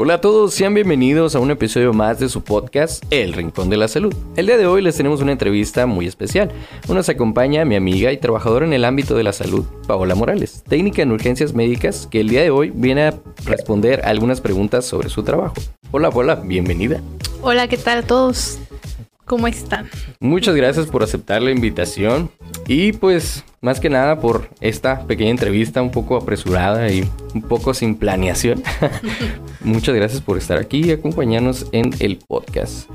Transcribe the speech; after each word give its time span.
Hola 0.00 0.14
a 0.14 0.20
todos, 0.20 0.54
sean 0.54 0.74
bienvenidos 0.74 1.34
a 1.34 1.40
un 1.40 1.50
episodio 1.50 1.92
más 1.92 2.20
de 2.20 2.28
su 2.28 2.44
podcast 2.44 3.04
El 3.10 3.32
Rincón 3.32 3.68
de 3.68 3.76
la 3.76 3.88
Salud. 3.88 4.14
El 4.36 4.46
día 4.46 4.56
de 4.56 4.64
hoy 4.64 4.80
les 4.80 4.96
tenemos 4.96 5.20
una 5.20 5.32
entrevista 5.32 5.86
muy 5.86 6.06
especial. 6.06 6.52
Nos 6.88 7.08
acompaña 7.08 7.64
mi 7.64 7.74
amiga 7.74 8.12
y 8.12 8.16
trabajadora 8.16 8.64
en 8.64 8.72
el 8.72 8.84
ámbito 8.84 9.16
de 9.16 9.24
la 9.24 9.32
salud, 9.32 9.64
Paola 9.88 10.14
Morales, 10.14 10.62
técnica 10.68 11.02
en 11.02 11.10
urgencias 11.10 11.52
médicas, 11.52 12.06
que 12.08 12.20
el 12.20 12.28
día 12.28 12.42
de 12.42 12.50
hoy 12.50 12.70
viene 12.72 13.08
a 13.08 13.14
responder 13.44 14.02
algunas 14.04 14.40
preguntas 14.40 14.84
sobre 14.84 15.08
su 15.08 15.24
trabajo. 15.24 15.56
Hola 15.90 16.12
Paola, 16.12 16.36
bienvenida. 16.36 17.02
Hola, 17.42 17.66
¿qué 17.66 17.76
tal 17.76 17.98
a 17.98 18.02
todos? 18.02 18.60
¿Cómo 19.24 19.48
están? 19.48 19.90
Muchas 20.20 20.54
gracias 20.54 20.86
por 20.86 21.02
aceptar 21.02 21.42
la 21.42 21.50
invitación 21.50 22.30
y 22.68 22.92
pues 22.92 23.44
más 23.60 23.80
que 23.80 23.90
nada 23.90 24.20
por 24.20 24.50
esta 24.60 25.06
pequeña 25.06 25.30
entrevista 25.30 25.82
un 25.82 25.90
poco 25.90 26.16
apresurada 26.16 26.88
y 26.92 27.08
un 27.34 27.42
poco 27.42 27.74
sin 27.74 27.96
planeación. 27.96 28.62
Muchas 29.60 29.94
gracias 29.94 30.20
por 30.20 30.38
estar 30.38 30.58
aquí 30.58 30.84
y 30.84 30.92
acompañarnos 30.92 31.66
en 31.72 31.90
el 31.98 32.18
podcast. 32.18 32.88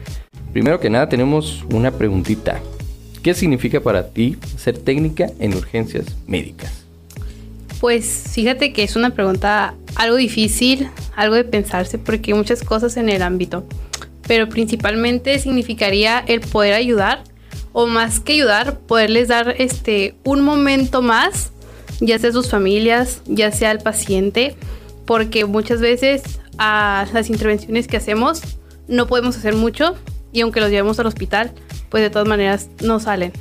Primero 0.54 0.80
que 0.80 0.90
nada 0.90 1.10
tenemos 1.10 1.66
una 1.72 1.92
preguntita. 1.92 2.62
¿Qué 3.24 3.34
significa 3.34 3.82
para 3.82 4.10
ti 4.10 4.38
ser 4.58 4.78
técnica 4.78 5.28
en 5.40 5.56
urgencias 5.56 6.06
médicas? 6.28 6.86
Pues 7.80 8.30
fíjate 8.32 8.72
que 8.72 8.84
es 8.84 8.96
una 8.96 9.10
pregunta 9.10 9.74
algo 9.96 10.16
difícil, 10.16 10.90
algo 11.16 11.36
de 11.36 11.44
pensarse 11.44 11.98
porque 11.98 12.32
hay 12.32 12.38
muchas 12.38 12.64
cosas 12.64 12.96
en 12.96 13.10
el 13.10 13.22
ámbito 13.22 13.66
pero 14.28 14.50
principalmente 14.50 15.38
significaría 15.40 16.24
el 16.28 16.42
poder 16.42 16.74
ayudar 16.74 17.24
o 17.74 17.88
más 17.88 18.20
que 18.20 18.34
ayudar, 18.34 18.80
poderles 18.80 19.28
dar 19.28 19.56
este 19.58 20.16
un 20.24 20.42
momento 20.42 21.02
más, 21.02 21.52
ya 22.00 22.18
sea 22.20 22.30
a 22.30 22.34
sus 22.34 22.50
familias, 22.50 23.22
ya 23.26 23.52
sea 23.52 23.72
al 23.72 23.80
paciente, 23.80 24.56
porque 25.06 25.46
muchas 25.46 25.82
veces 25.82 26.24
a 26.58 27.06
las 27.14 27.30
intervenciones 27.30 27.88
que 27.88 27.98
hacemos 27.98 28.42
no 28.88 29.08
podemos 29.08 29.36
hacer 29.36 29.56
mucho 29.56 29.96
y 30.32 30.42
aunque 30.42 30.62
los 30.62 30.70
llevemos 30.70 31.00
al 31.00 31.08
hospital, 31.08 31.52
pues 31.90 32.04
de 32.04 32.10
todas 32.10 32.28
maneras 32.28 32.70
no 32.82 33.00
salen. 33.00 33.34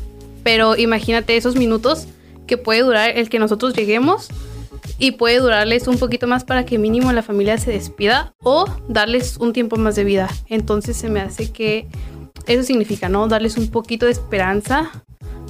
Pero 0.42 0.76
imagínate 0.76 1.36
esos 1.36 1.56
minutos 1.56 2.06
que 2.46 2.58
puede 2.58 2.80
durar 2.80 3.16
el 3.16 3.28
que 3.28 3.38
nosotros 3.38 3.74
lleguemos 3.74 4.28
y 4.98 5.12
puede 5.12 5.38
durarles 5.38 5.88
un 5.88 5.98
poquito 5.98 6.26
más 6.26 6.44
para 6.44 6.64
que 6.64 6.78
mínimo 6.78 7.12
la 7.12 7.22
familia 7.22 7.58
se 7.58 7.70
despida 7.72 8.34
o 8.42 8.66
darles 8.88 9.36
un 9.38 9.52
tiempo 9.52 9.76
más 9.76 9.96
de 9.96 10.04
vida. 10.04 10.28
Entonces 10.48 10.96
se 10.96 11.08
me 11.08 11.20
hace 11.20 11.50
que 11.50 11.86
eso 12.46 12.62
significa, 12.62 13.08
¿no? 13.08 13.28
Darles 13.28 13.56
un 13.56 13.70
poquito 13.70 14.06
de 14.06 14.12
esperanza 14.12 14.90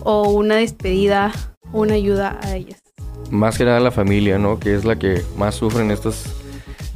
o 0.05 0.31
una 0.31 0.57
despedida 0.57 1.33
una 1.73 1.95
ayuda 1.95 2.39
a 2.43 2.55
ellas. 2.55 2.83
Más 3.31 3.57
que 3.57 3.65
nada 3.65 3.81
la 3.81 3.91
familia, 3.91 4.39
¿no? 4.39 4.59
Que 4.59 4.75
es 4.75 4.85
la 4.85 4.99
que 4.99 5.23
más 5.37 5.55
sufre 5.55 5.83
en 5.83 5.91
estos 5.91 6.25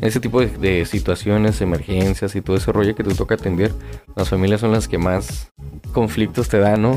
ese 0.00 0.20
tipo 0.20 0.40
de, 0.40 0.48
de, 0.48 0.84
situaciones, 0.84 1.62
emergencias 1.62 2.36
y 2.36 2.42
todo 2.42 2.56
ese 2.56 2.70
rollo 2.70 2.94
que 2.94 3.02
te 3.02 3.14
toca 3.14 3.36
atender, 3.36 3.72
las 4.14 4.28
familias 4.28 4.60
son 4.60 4.72
las 4.72 4.88
que 4.88 4.98
más 4.98 5.52
conflictos 5.94 6.50
te 6.50 6.58
dan, 6.58 6.82
¿no? 6.82 6.96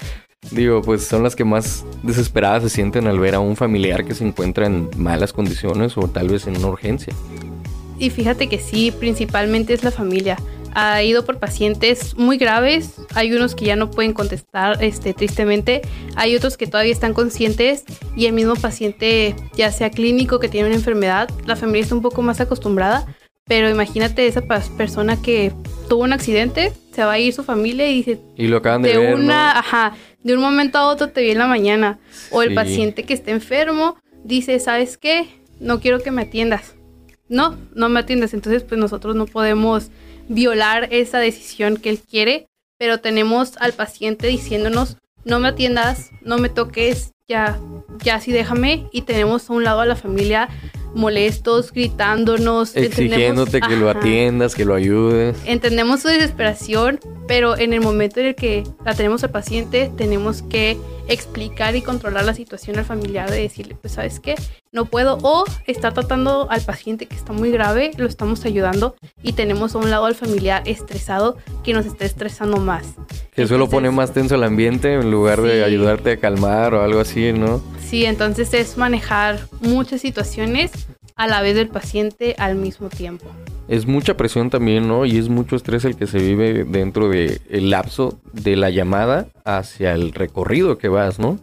Digo, 0.50 0.82
pues 0.82 1.04
son 1.06 1.22
las 1.22 1.36
que 1.36 1.44
más 1.44 1.84
desesperadas 2.02 2.64
se 2.64 2.70
sienten 2.70 3.06
al 3.06 3.20
ver 3.20 3.36
a 3.36 3.40
un 3.40 3.54
familiar 3.54 4.04
que 4.04 4.14
se 4.14 4.26
encuentra 4.26 4.66
en 4.66 4.88
malas 4.96 5.32
condiciones 5.32 5.96
o 5.96 6.08
tal 6.08 6.28
vez 6.28 6.46
en 6.48 6.56
una 6.56 6.68
urgencia. 6.68 7.12
Y 7.98 8.10
fíjate 8.10 8.48
que 8.48 8.58
sí, 8.58 8.90
principalmente 8.90 9.74
es 9.74 9.84
la 9.84 9.90
familia. 9.90 10.36
Ha 10.74 11.02
ido 11.02 11.24
por 11.24 11.38
pacientes 11.38 12.16
muy 12.16 12.38
graves, 12.38 12.94
hay 13.14 13.32
unos 13.32 13.54
que 13.54 13.64
ya 13.64 13.76
no 13.76 13.90
pueden 13.90 14.12
contestar 14.12 14.82
este, 14.82 15.14
tristemente, 15.14 15.82
hay 16.16 16.36
otros 16.36 16.56
que 16.56 16.66
todavía 16.66 16.92
están 16.92 17.12
conscientes 17.12 17.84
y 18.16 18.26
el 18.26 18.32
mismo 18.32 18.54
paciente, 18.54 19.34
ya 19.54 19.72
sea 19.72 19.90
clínico 19.90 20.38
que 20.38 20.48
tiene 20.48 20.68
una 20.68 20.76
enfermedad, 20.76 21.28
la 21.46 21.56
familia 21.56 21.82
está 21.82 21.94
un 21.94 22.02
poco 22.02 22.22
más 22.22 22.40
acostumbrada, 22.40 23.06
pero 23.46 23.68
imagínate 23.68 24.26
esa 24.26 24.42
persona 24.42 25.20
que 25.20 25.52
tuvo 25.88 26.04
un 26.04 26.12
accidente, 26.12 26.72
se 26.94 27.04
va 27.04 27.12
a 27.12 27.18
ir 27.18 27.32
su 27.32 27.42
familia 27.42 27.88
y 27.88 27.94
dice... 27.94 28.20
Y 28.36 28.46
lo 28.46 28.58
acaban 28.58 28.82
de, 28.82 28.96
de 28.96 29.14
una, 29.14 29.58
ajá, 29.58 29.96
de 30.22 30.34
un 30.34 30.40
momento 30.40 30.78
a 30.78 30.86
otro 30.86 31.08
te 31.08 31.22
vi 31.22 31.30
en 31.30 31.38
la 31.38 31.46
mañana. 31.46 31.98
O 32.30 32.42
el 32.42 32.54
paciente 32.54 33.04
que 33.04 33.14
está 33.14 33.30
enfermo 33.30 33.96
dice, 34.24 34.58
¿sabes 34.60 34.98
qué? 34.98 35.28
No 35.60 35.80
quiero 35.80 36.00
que 36.00 36.10
me 36.10 36.22
atiendas. 36.22 36.74
No, 37.28 37.56
no 37.74 37.88
me 37.88 38.00
atiendas. 38.00 38.34
Entonces, 38.34 38.62
pues 38.62 38.78
nosotros 38.78 39.16
no 39.16 39.26
podemos 39.26 39.90
violar 40.30 40.88
esa 40.92 41.18
decisión 41.18 41.76
que 41.76 41.90
él 41.90 41.98
quiere, 41.98 42.48
pero 42.78 42.98
tenemos 42.98 43.56
al 43.58 43.72
paciente 43.72 44.28
diciéndonos, 44.28 44.96
no 45.24 45.40
me 45.40 45.48
atiendas, 45.48 46.12
no 46.22 46.38
me 46.38 46.48
toques, 46.48 47.12
ya, 47.28 47.58
ya 48.02 48.20
sí 48.20 48.32
déjame. 48.32 48.88
Y 48.92 49.02
tenemos 49.02 49.50
a 49.50 49.52
un 49.52 49.64
lado 49.64 49.80
a 49.80 49.86
la 49.86 49.96
familia 49.96 50.48
molestos, 50.94 51.72
gritándonos. 51.72 52.76
Exigiéndote 52.76 53.60
que 53.60 53.76
lo 53.76 53.90
atiendas, 53.90 54.54
que 54.54 54.64
lo 54.64 54.74
ayudes. 54.74 55.36
Entendemos 55.44 56.00
su 56.00 56.08
desesperación, 56.08 57.00
pero 57.26 57.56
en 57.56 57.72
el 57.72 57.80
momento 57.80 58.20
en 58.20 58.26
el 58.26 58.34
que 58.34 58.64
la 58.84 58.94
tenemos 58.94 59.22
al 59.24 59.30
paciente, 59.30 59.90
tenemos 59.96 60.42
que 60.42 60.76
explicar 61.10 61.74
y 61.74 61.82
controlar 61.82 62.24
la 62.24 62.34
situación 62.34 62.78
al 62.78 62.84
familiar 62.84 63.30
de 63.30 63.42
decirle, 63.42 63.76
pues 63.80 63.94
sabes 63.94 64.20
qué, 64.20 64.36
no 64.72 64.84
puedo, 64.84 65.18
o 65.22 65.44
está 65.66 65.90
tratando 65.90 66.48
al 66.50 66.60
paciente 66.60 67.06
que 67.06 67.16
está 67.16 67.32
muy 67.32 67.50
grave, 67.50 67.90
lo 67.96 68.06
estamos 68.06 68.44
ayudando 68.44 68.94
y 69.20 69.32
tenemos 69.32 69.74
a 69.74 69.78
un 69.78 69.90
lado 69.90 70.06
al 70.06 70.14
familiar 70.14 70.62
estresado 70.66 71.36
que 71.64 71.72
nos 71.72 71.86
está 71.86 72.04
estresando 72.04 72.58
más. 72.58 72.94
Que 73.34 73.42
eso 73.42 73.58
lo 73.58 73.68
pone 73.68 73.90
más 73.90 74.12
tenso 74.12 74.36
el 74.36 74.44
ambiente 74.44 74.94
en 74.94 75.10
lugar 75.10 75.42
de 75.42 75.64
ayudarte 75.64 76.12
a 76.12 76.16
calmar 76.18 76.74
o 76.74 76.82
algo 76.82 77.00
así, 77.00 77.32
¿no? 77.32 77.60
Sí, 77.84 78.04
entonces 78.04 78.54
es 78.54 78.76
manejar 78.76 79.40
muchas 79.60 80.00
situaciones 80.00 80.70
a 81.20 81.26
la 81.26 81.42
vez 81.42 81.54
del 81.54 81.68
paciente 81.68 82.34
al 82.38 82.54
mismo 82.54 82.88
tiempo. 82.88 83.26
Es 83.68 83.84
mucha 83.84 84.16
presión 84.16 84.48
también, 84.48 84.88
¿no? 84.88 85.04
Y 85.04 85.18
es 85.18 85.28
mucho 85.28 85.54
estrés 85.54 85.84
el 85.84 85.94
que 85.94 86.06
se 86.06 86.16
vive 86.16 86.64
dentro 86.64 87.10
del 87.10 87.68
lapso 87.68 88.18
de 88.32 88.56
la 88.56 88.70
llamada 88.70 89.28
hacia 89.44 89.92
el 89.92 90.12
recorrido 90.12 90.78
que 90.78 90.88
vas, 90.88 91.18
¿no? 91.18 91.38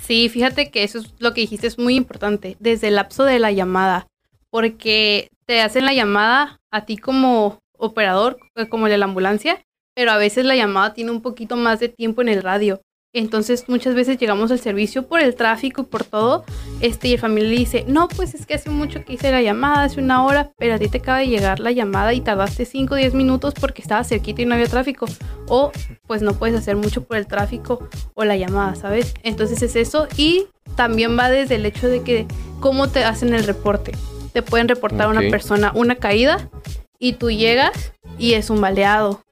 Sí, 0.00 0.30
fíjate 0.30 0.70
que 0.70 0.82
eso 0.82 1.00
es 1.00 1.12
lo 1.18 1.34
que 1.34 1.42
dijiste, 1.42 1.66
es 1.66 1.78
muy 1.78 1.94
importante, 1.94 2.56
desde 2.58 2.88
el 2.88 2.94
lapso 2.94 3.24
de 3.24 3.38
la 3.38 3.52
llamada, 3.52 4.06
porque 4.48 5.28
te 5.44 5.60
hacen 5.60 5.84
la 5.84 5.92
llamada 5.92 6.58
a 6.72 6.86
ti 6.86 6.96
como 6.96 7.58
operador, 7.76 8.38
eh, 8.54 8.66
como 8.66 8.86
el 8.86 8.92
de 8.92 8.98
la 8.98 9.04
ambulancia, 9.04 9.60
pero 9.94 10.10
a 10.10 10.16
veces 10.16 10.46
la 10.46 10.56
llamada 10.56 10.94
tiene 10.94 11.10
un 11.10 11.20
poquito 11.20 11.56
más 11.56 11.80
de 11.80 11.90
tiempo 11.90 12.22
en 12.22 12.30
el 12.30 12.42
radio. 12.42 12.80
Entonces 13.16 13.64
muchas 13.66 13.94
veces 13.94 14.18
llegamos 14.18 14.50
al 14.50 14.60
servicio 14.60 15.06
por 15.06 15.20
el 15.20 15.34
tráfico 15.34 15.80
y 15.80 15.84
por 15.86 16.04
todo, 16.04 16.44
este, 16.82 17.08
y 17.08 17.14
el 17.14 17.18
familia 17.18 17.48
le 17.48 17.56
dice, 17.56 17.84
no, 17.88 18.08
pues 18.08 18.34
es 18.34 18.44
que 18.44 18.52
hace 18.52 18.68
mucho 18.68 19.06
que 19.06 19.14
hice 19.14 19.30
la 19.30 19.40
llamada, 19.40 19.84
hace 19.84 20.02
una 20.02 20.22
hora, 20.22 20.52
pero 20.58 20.74
a 20.74 20.78
ti 20.78 20.88
te 20.88 20.98
acaba 20.98 21.20
de 21.20 21.28
llegar 21.28 21.58
la 21.58 21.72
llamada 21.72 22.12
y 22.12 22.20
tardaste 22.20 22.66
5 22.66 22.92
o 22.92 22.96
10 22.98 23.14
minutos 23.14 23.54
porque 23.58 23.80
estaba 23.80 24.04
cerquita 24.04 24.42
y 24.42 24.44
no 24.44 24.54
había 24.54 24.66
tráfico. 24.66 25.06
O 25.48 25.72
pues 26.06 26.20
no 26.20 26.34
puedes 26.34 26.54
hacer 26.54 26.76
mucho 26.76 27.04
por 27.04 27.16
el 27.16 27.26
tráfico 27.26 27.88
o 28.12 28.24
la 28.26 28.36
llamada, 28.36 28.74
¿sabes? 28.74 29.14
Entonces 29.22 29.62
es 29.62 29.76
eso 29.76 30.08
y 30.18 30.48
también 30.76 31.18
va 31.18 31.30
desde 31.30 31.54
el 31.54 31.64
hecho 31.64 31.88
de 31.88 32.02
que 32.02 32.26
cómo 32.60 32.90
te 32.90 33.02
hacen 33.02 33.32
el 33.32 33.44
reporte. 33.44 33.92
Te 34.34 34.42
pueden 34.42 34.68
reportar 34.68 35.06
a 35.06 35.08
una 35.08 35.22
persona 35.30 35.72
una 35.74 35.96
caída 35.96 36.50
y 36.98 37.14
tú 37.14 37.30
llegas 37.30 37.94
y 38.18 38.34
es 38.34 38.50
un 38.50 38.60
baleado 38.60 39.22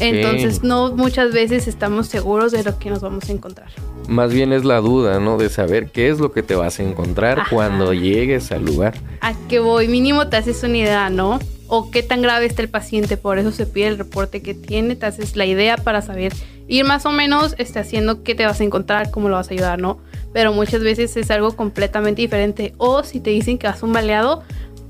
entonces 0.00 0.62
no 0.62 0.92
muchas 0.92 1.32
veces 1.32 1.68
estamos 1.68 2.06
seguros 2.08 2.52
de 2.52 2.64
lo 2.64 2.78
que 2.78 2.90
nos 2.90 3.00
vamos 3.00 3.28
a 3.28 3.32
encontrar. 3.32 3.68
Más 4.08 4.32
bien 4.32 4.52
es 4.52 4.64
la 4.64 4.80
duda, 4.80 5.20
¿no? 5.20 5.36
De 5.36 5.48
saber 5.48 5.90
qué 5.90 6.08
es 6.08 6.18
lo 6.18 6.32
que 6.32 6.42
te 6.42 6.54
vas 6.54 6.80
a 6.80 6.82
encontrar 6.82 7.44
cuando 7.50 7.92
llegues 7.92 8.50
al 8.52 8.64
lugar. 8.64 8.94
A 9.20 9.34
qué 9.48 9.58
voy, 9.58 9.88
mínimo 9.88 10.28
te 10.28 10.36
haces 10.36 10.62
una 10.62 10.78
idea, 10.78 11.10
¿no? 11.10 11.38
O 11.66 11.90
qué 11.90 12.02
tan 12.02 12.22
grave 12.22 12.46
está 12.46 12.62
el 12.62 12.70
paciente, 12.70 13.16
por 13.16 13.38
eso 13.38 13.52
se 13.52 13.66
pide 13.66 13.88
el 13.88 13.98
reporte 13.98 14.40
que 14.40 14.54
tiene, 14.54 14.96
te 14.96 15.06
haces 15.06 15.36
la 15.36 15.44
idea 15.44 15.76
para 15.76 16.00
saber 16.00 16.32
ir 16.66 16.84
más 16.84 17.04
o 17.04 17.12
menos 17.12 17.54
este, 17.58 17.78
haciendo 17.78 18.22
qué 18.22 18.34
te 18.34 18.46
vas 18.46 18.60
a 18.60 18.64
encontrar, 18.64 19.10
cómo 19.10 19.28
lo 19.28 19.36
vas 19.36 19.50
a 19.50 19.54
ayudar, 19.54 19.78
¿no? 19.78 19.98
Pero 20.32 20.52
muchas 20.52 20.82
veces 20.82 21.16
es 21.16 21.30
algo 21.30 21.54
completamente 21.56 22.22
diferente. 22.22 22.74
O 22.78 23.02
si 23.04 23.20
te 23.20 23.30
dicen 23.30 23.58
que 23.58 23.66
vas 23.66 23.82
a 23.82 23.86
un 23.86 23.92
baleado, 23.92 24.42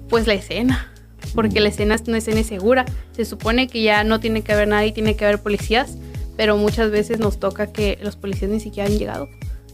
pues 0.09 0.27
la 0.27 0.34
escena 0.34 0.93
porque 1.34 1.61
la 1.61 1.69
escena 1.69 1.95
es 1.95 2.09
escena 2.09 2.43
segura. 2.43 2.85
Se 3.12 3.25
supone 3.25 3.69
que 3.69 3.82
ya 3.82 4.05
no 4.05 4.20
tiene 4.20 4.43
que 4.43 4.53
haber 4.53 4.69
nadie, 4.69 4.93
tiene 4.93 5.17
que 5.17 5.25
haber 5.25 5.41
policías, 5.41 5.99
pero 6.37 6.56
muchas 6.56 6.91
veces 6.91 7.19
nos 7.19 7.38
toca 7.38 7.73
que 7.73 7.99
los 8.03 8.17
policías 8.17 8.50
ni 8.50 8.61
siquiera 8.61 8.88
han 8.88 8.99
llegado. 8.99 9.29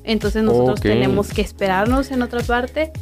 Entonces 0.04 0.42
nosotros 0.42 0.80
tenemos 0.80 1.28
que 1.28 1.40
esperarnos 1.40 2.10
en 2.10 2.22
otra 2.22 2.40
parte 2.40 2.92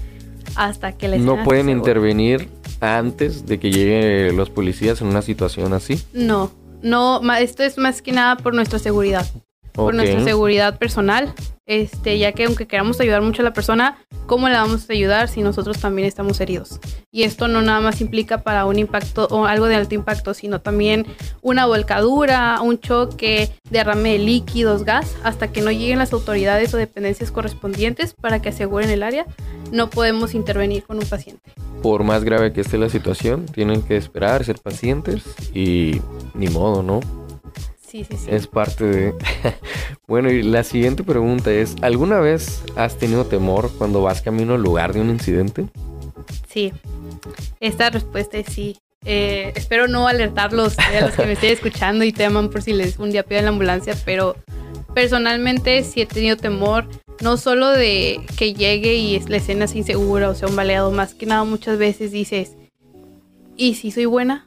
hasta 0.54 0.92
que 0.92 1.08
la 1.08 1.16
escena 1.16 1.36
No 1.36 1.44
pueden 1.44 1.68
intervenir 1.68 2.48
antes 2.80 3.46
de 3.46 3.58
que 3.58 3.70
lleguen 3.70 4.36
los 4.36 4.50
policías 4.50 5.00
en 5.00 5.08
una 5.08 5.22
situación 5.22 5.72
así. 5.72 6.02
No, 6.12 6.52
no, 6.82 7.20
esto 7.34 7.62
es 7.62 7.78
más 7.78 8.02
que 8.02 8.12
nada 8.12 8.36
por 8.36 8.54
nuestra 8.54 8.78
seguridad. 8.78 9.26
Por 9.72 9.94
nuestra 9.94 10.22
seguridad 10.22 10.78
personal, 10.78 11.34
este, 11.66 12.18
ya 12.18 12.32
que 12.32 12.44
aunque 12.44 12.66
queramos 12.66 13.00
ayudar 13.00 13.22
mucho 13.22 13.42
a 13.42 13.44
la 13.44 13.52
persona, 13.52 13.96
¿cómo 14.26 14.48
le 14.48 14.54
vamos 14.54 14.88
a 14.88 14.92
ayudar 14.92 15.28
si 15.28 15.42
nosotros 15.42 15.78
también 15.80 16.06
estamos 16.06 16.40
heridos? 16.40 16.80
Y 17.10 17.22
esto 17.22 17.48
no 17.48 17.62
nada 17.62 17.80
más 17.80 18.00
implica 18.00 18.42
para 18.42 18.66
un 18.66 18.78
impacto 18.78 19.28
o 19.30 19.46
algo 19.46 19.66
de 19.66 19.76
alto 19.76 19.94
impacto, 19.94 20.34
sino 20.34 20.60
también 20.60 21.06
una 21.40 21.66
volcadura, 21.66 22.60
un 22.60 22.80
choque, 22.80 23.50
derrame 23.70 24.12
de 24.12 24.18
líquidos, 24.18 24.84
gas, 24.84 25.16
hasta 25.22 25.52
que 25.52 25.62
no 25.62 25.70
lleguen 25.70 25.98
las 25.98 26.12
autoridades 26.12 26.74
o 26.74 26.76
dependencias 26.76 27.30
correspondientes 27.30 28.12
para 28.12 28.42
que 28.42 28.50
aseguren 28.50 28.90
el 28.90 29.02
área, 29.02 29.26
no 29.70 29.88
podemos 29.88 30.34
intervenir 30.34 30.84
con 30.84 30.98
un 30.98 31.06
paciente. 31.06 31.52
Por 31.82 32.04
más 32.04 32.24
grave 32.24 32.52
que 32.52 32.60
esté 32.60 32.76
la 32.76 32.88
situación, 32.88 33.46
tienen 33.46 33.82
que 33.82 33.96
esperar, 33.96 34.44
ser 34.44 34.58
pacientes 34.60 35.22
y 35.54 36.00
ni 36.34 36.48
modo, 36.48 36.82
¿no? 36.82 37.00
Sí, 37.92 38.06
sí, 38.10 38.16
sí. 38.16 38.30
Es 38.30 38.46
parte 38.46 38.84
de... 38.84 39.14
bueno, 40.08 40.30
y 40.30 40.42
la 40.42 40.64
siguiente 40.64 41.04
pregunta 41.04 41.52
es, 41.52 41.76
¿alguna 41.82 42.20
vez 42.20 42.62
has 42.74 42.96
tenido 42.96 43.26
temor 43.26 43.70
cuando 43.76 44.00
vas 44.00 44.22
camino 44.22 44.54
al 44.54 44.62
lugar 44.62 44.94
de 44.94 45.02
un 45.02 45.10
incidente? 45.10 45.66
Sí, 46.48 46.72
esta 47.60 47.90
respuesta 47.90 48.38
es 48.38 48.46
sí. 48.46 48.78
Eh, 49.04 49.52
espero 49.56 49.88
no 49.88 50.08
alertarlos 50.08 50.78
a 50.78 51.02
los 51.02 51.10
que 51.10 51.26
me 51.26 51.32
estén 51.32 51.52
escuchando 51.52 52.02
y 52.02 52.12
teman 52.12 52.48
por 52.48 52.62
si 52.62 52.72
les 52.72 52.98
un 52.98 53.10
día 53.10 53.24
piden 53.24 53.44
la 53.44 53.50
ambulancia, 53.50 53.94
pero 54.06 54.36
personalmente 54.94 55.84
sí 55.84 56.00
he 56.00 56.06
tenido 56.06 56.38
temor, 56.38 56.88
no 57.20 57.36
solo 57.36 57.68
de 57.68 58.22
que 58.38 58.54
llegue 58.54 58.94
y 58.94 59.20
la 59.20 59.36
escena 59.36 59.66
sea 59.66 59.76
insegura 59.76 60.30
o 60.30 60.34
sea 60.34 60.48
un 60.48 60.56
baleado, 60.56 60.92
más 60.92 61.12
que 61.12 61.26
nada 61.26 61.44
muchas 61.44 61.76
veces 61.76 62.10
dices, 62.10 62.56
¿y 63.54 63.74
si 63.74 63.90
soy 63.90 64.06
buena? 64.06 64.46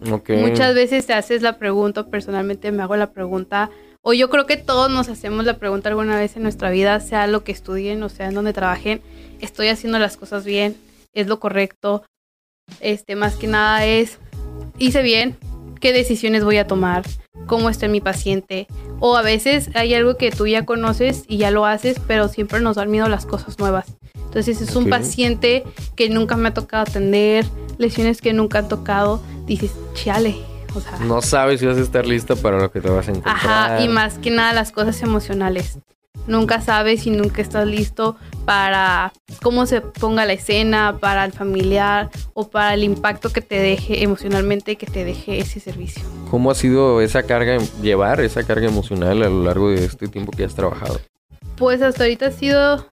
Muchas 0.00 0.74
veces 0.74 1.06
te 1.06 1.12
haces 1.12 1.42
la 1.42 1.58
pregunta, 1.58 2.06
personalmente 2.06 2.70
me 2.72 2.82
hago 2.82 2.96
la 2.96 3.10
pregunta, 3.10 3.70
o 4.02 4.12
yo 4.12 4.30
creo 4.30 4.46
que 4.46 4.56
todos 4.56 4.90
nos 4.90 5.08
hacemos 5.08 5.44
la 5.44 5.58
pregunta 5.58 5.88
alguna 5.88 6.16
vez 6.16 6.36
en 6.36 6.42
nuestra 6.42 6.70
vida, 6.70 7.00
sea 7.00 7.26
lo 7.26 7.44
que 7.44 7.52
estudien 7.52 8.02
o 8.02 8.08
sea 8.08 8.28
en 8.28 8.34
donde 8.34 8.52
trabajen, 8.52 9.02
estoy 9.40 9.68
haciendo 9.68 9.98
las 9.98 10.16
cosas 10.16 10.44
bien, 10.44 10.76
es 11.14 11.26
lo 11.26 11.40
correcto. 11.40 12.04
Este, 12.80 13.16
más 13.16 13.36
que 13.36 13.46
nada 13.46 13.84
es, 13.86 14.18
hice 14.78 15.02
bien, 15.02 15.36
qué 15.80 15.92
decisiones 15.92 16.44
voy 16.44 16.58
a 16.58 16.66
tomar, 16.66 17.04
cómo 17.46 17.70
está 17.70 17.88
mi 17.88 18.00
paciente. 18.00 18.66
O 19.00 19.16
a 19.16 19.22
veces 19.22 19.70
hay 19.74 19.94
algo 19.94 20.16
que 20.16 20.30
tú 20.30 20.46
ya 20.46 20.64
conoces 20.64 21.24
y 21.28 21.38
ya 21.38 21.50
lo 21.50 21.66
haces, 21.66 22.00
pero 22.06 22.28
siempre 22.28 22.60
nos 22.60 22.76
dan 22.76 22.90
miedo 22.90 23.08
las 23.08 23.26
cosas 23.26 23.58
nuevas. 23.58 23.86
Entonces 24.14 24.60
es 24.60 24.76
un 24.76 24.88
paciente 24.88 25.64
que 25.96 26.10
nunca 26.10 26.36
me 26.36 26.48
ha 26.48 26.54
tocado 26.54 26.82
atender, 26.82 27.46
lesiones 27.78 28.20
que 28.20 28.32
nunca 28.32 28.58
han 28.58 28.68
tocado, 28.68 29.22
dices, 29.46 29.72
chale. 29.94 30.36
O 30.74 30.80
sea, 30.80 30.98
no 30.98 31.22
sabes 31.22 31.60
si 31.60 31.66
vas 31.66 31.78
a 31.78 31.80
estar 31.80 32.06
lista 32.06 32.36
para 32.36 32.58
lo 32.58 32.70
que 32.70 32.80
te 32.80 32.90
vas 32.90 33.08
a 33.08 33.12
encontrar. 33.12 33.36
Ajá, 33.36 33.80
y 33.80 33.88
más 33.88 34.18
que 34.18 34.30
nada 34.30 34.52
las 34.52 34.70
cosas 34.70 35.00
emocionales. 35.02 35.78
Nunca 36.26 36.60
sabes 36.60 37.02
si 37.04 37.10
nunca 37.10 37.40
estás 37.40 37.66
listo 37.66 38.16
para 38.44 39.12
cómo 39.42 39.64
se 39.64 39.80
ponga 39.80 40.26
la 40.26 40.34
escena, 40.34 40.98
para 41.00 41.24
el 41.24 41.32
familiar 41.32 42.10
o 42.34 42.50
para 42.50 42.74
el 42.74 42.84
impacto 42.84 43.30
que 43.30 43.40
te 43.40 43.58
deje 43.58 44.02
emocionalmente, 44.02 44.76
que 44.76 44.86
te 44.86 45.04
deje 45.04 45.38
ese 45.38 45.58
servicio. 45.58 46.02
¿Cómo 46.30 46.50
ha 46.50 46.54
sido 46.54 47.00
esa 47.00 47.22
carga, 47.22 47.56
llevar 47.80 48.20
esa 48.20 48.42
carga 48.42 48.66
emocional 48.66 49.22
a 49.22 49.28
lo 49.28 49.44
largo 49.44 49.70
de 49.70 49.84
este 49.84 50.06
tiempo 50.08 50.32
que 50.32 50.44
has 50.44 50.54
trabajado? 50.54 51.00
Pues 51.56 51.80
hasta 51.80 52.04
ahorita 52.04 52.26
ha 52.26 52.30
sido, 52.30 52.86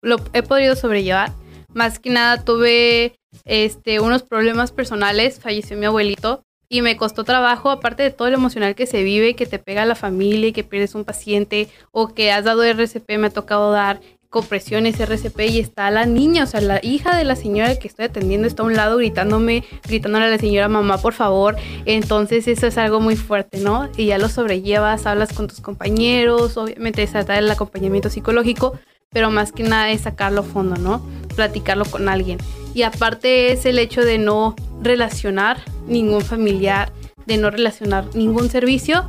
lo 0.00 0.16
he 0.32 0.42
podido 0.42 0.76
sobrellevar. 0.76 1.32
Más 1.76 1.98
que 1.98 2.08
nada 2.08 2.42
tuve 2.42 3.18
este, 3.44 4.00
unos 4.00 4.22
problemas 4.22 4.72
personales, 4.72 5.38
falleció 5.38 5.76
mi 5.76 5.84
abuelito 5.84 6.42
y 6.70 6.80
me 6.80 6.96
costó 6.96 7.22
trabajo, 7.22 7.68
aparte 7.68 8.02
de 8.02 8.10
todo 8.10 8.30
lo 8.30 8.36
emocional 8.36 8.74
que 8.74 8.86
se 8.86 9.02
vive, 9.02 9.36
que 9.36 9.44
te 9.44 9.58
pega 9.58 9.84
la 9.84 9.94
familia, 9.94 10.54
que 10.54 10.64
pierdes 10.64 10.94
un 10.94 11.04
paciente 11.04 11.68
o 11.92 12.14
que 12.14 12.32
has 12.32 12.44
dado 12.44 12.64
RCP, 12.64 13.18
me 13.18 13.26
ha 13.26 13.30
tocado 13.30 13.72
dar 13.72 14.00
compresiones 14.30 14.98
RCP 14.98 15.38
y 15.50 15.60
está 15.60 15.90
la 15.90 16.06
niña, 16.06 16.44
o 16.44 16.46
sea, 16.46 16.62
la 16.62 16.80
hija 16.82 17.14
de 17.14 17.24
la 17.24 17.36
señora 17.36 17.78
que 17.78 17.88
estoy 17.88 18.06
atendiendo 18.06 18.48
está 18.48 18.62
a 18.62 18.66
un 18.66 18.74
lado 18.74 18.96
gritándome, 18.96 19.62
gritándole 19.86 20.24
a 20.24 20.30
la 20.30 20.38
señora 20.38 20.68
mamá, 20.68 20.96
por 20.96 21.12
favor. 21.12 21.56
Entonces 21.84 22.48
eso 22.48 22.66
es 22.66 22.78
algo 22.78 23.00
muy 23.00 23.16
fuerte, 23.16 23.60
¿no? 23.60 23.90
Y 23.98 24.06
ya 24.06 24.16
lo 24.16 24.30
sobrellevas, 24.30 25.04
hablas 25.04 25.34
con 25.34 25.46
tus 25.46 25.60
compañeros, 25.60 26.56
obviamente 26.56 27.02
es 27.02 27.12
tratar 27.12 27.36
el 27.36 27.50
acompañamiento 27.50 28.08
psicológico, 28.08 28.78
pero 29.10 29.30
más 29.30 29.52
que 29.52 29.62
nada 29.62 29.90
es 29.90 30.00
sacarlo 30.00 30.40
a 30.40 30.44
fondo, 30.44 30.76
¿no? 30.76 31.02
Platicarlo 31.36 31.84
con 31.84 32.08
alguien. 32.08 32.38
Y 32.74 32.82
aparte 32.82 33.52
es 33.52 33.64
el 33.64 33.78
hecho 33.78 34.02
de 34.02 34.18
no 34.18 34.56
relacionar 34.82 35.62
ningún 35.86 36.22
familiar, 36.22 36.92
de 37.26 37.36
no 37.36 37.50
relacionar 37.50 38.06
ningún 38.14 38.50
servicio 38.50 39.08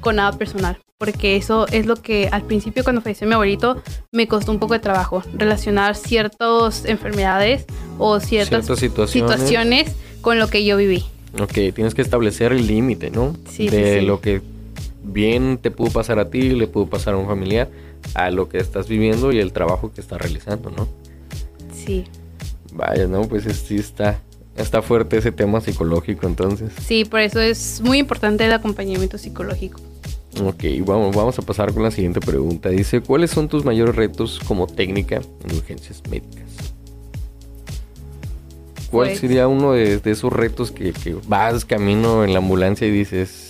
con 0.00 0.16
nada 0.16 0.32
personal, 0.38 0.78
porque 0.96 1.36
eso 1.36 1.66
es 1.68 1.86
lo 1.86 1.96
que 1.96 2.28
al 2.30 2.42
principio 2.42 2.84
cuando 2.84 3.02
falleció 3.02 3.26
mi 3.26 3.34
abuelito 3.34 3.82
me 4.12 4.28
costó 4.28 4.52
un 4.52 4.58
poco 4.58 4.74
de 4.74 4.80
trabajo, 4.80 5.22
relacionar 5.34 5.96
ciertas 5.96 6.84
enfermedades 6.84 7.64
o 7.98 8.20
ciertas, 8.20 8.66
situaciones. 9.08 9.94
con 10.20 10.38
lo 10.38 10.48
que 10.48 10.64
yo 10.64 10.76
viví. 10.76 11.04
Ok, 11.40 11.74
tienes 11.74 11.94
que 11.94 12.02
establecer 12.02 12.52
el 12.52 12.66
límite, 12.66 13.10
¿no? 13.10 13.36
Sí. 13.50 13.68
De 13.68 14.02
lo 14.02 14.20
que 14.20 14.40
bien 15.02 15.58
te 15.58 15.70
pudo 15.70 15.90
pasar 15.90 16.18
a 16.18 16.30
ti, 16.30 16.50
le 16.50 16.66
pudo 16.66 16.86
pasar 16.86 17.14
a 17.14 17.16
un 17.16 17.26
familiar, 17.26 17.68
a 18.14 18.30
lo 18.30 18.48
que 18.48 18.58
estás 18.58 18.88
viviendo 18.88 19.32
y 19.32 19.38
el 19.38 19.52
trabajo 19.52 19.92
que 19.92 20.00
estás 20.00 20.20
realizando, 20.20 20.70
¿no? 20.70 20.88
Sí. 21.88 22.04
Vaya, 22.74 23.06
¿no? 23.06 23.22
Pues 23.22 23.44
sí 23.44 23.76
está, 23.76 24.20
está 24.58 24.82
fuerte 24.82 25.16
ese 25.16 25.32
tema 25.32 25.62
psicológico 25.62 26.26
entonces. 26.26 26.70
Sí, 26.84 27.06
por 27.06 27.20
eso 27.20 27.40
es 27.40 27.80
muy 27.80 27.96
importante 27.96 28.44
el 28.44 28.52
acompañamiento 28.52 29.16
psicológico. 29.16 29.80
Ok, 30.44 30.64
vamos, 30.84 31.16
vamos 31.16 31.38
a 31.38 31.42
pasar 31.42 31.72
con 31.72 31.82
la 31.82 31.90
siguiente 31.90 32.20
pregunta. 32.20 32.68
Dice, 32.68 33.00
¿cuáles 33.00 33.30
son 33.30 33.48
tus 33.48 33.64
mayores 33.64 33.96
retos 33.96 34.38
como 34.46 34.66
técnica 34.66 35.16
en 35.16 35.56
urgencias 35.56 36.02
médicas? 36.10 36.44
¿Cuál 38.90 39.08
pues 39.08 39.20
sería 39.20 39.48
uno 39.48 39.72
de, 39.72 39.98
esos 40.04 40.30
retos 40.30 40.70
que, 40.70 40.92
que, 40.92 41.16
vas 41.26 41.64
camino 41.64 42.22
en 42.22 42.34
la 42.34 42.40
ambulancia 42.40 42.86
y 42.86 42.90
dices, 42.90 43.47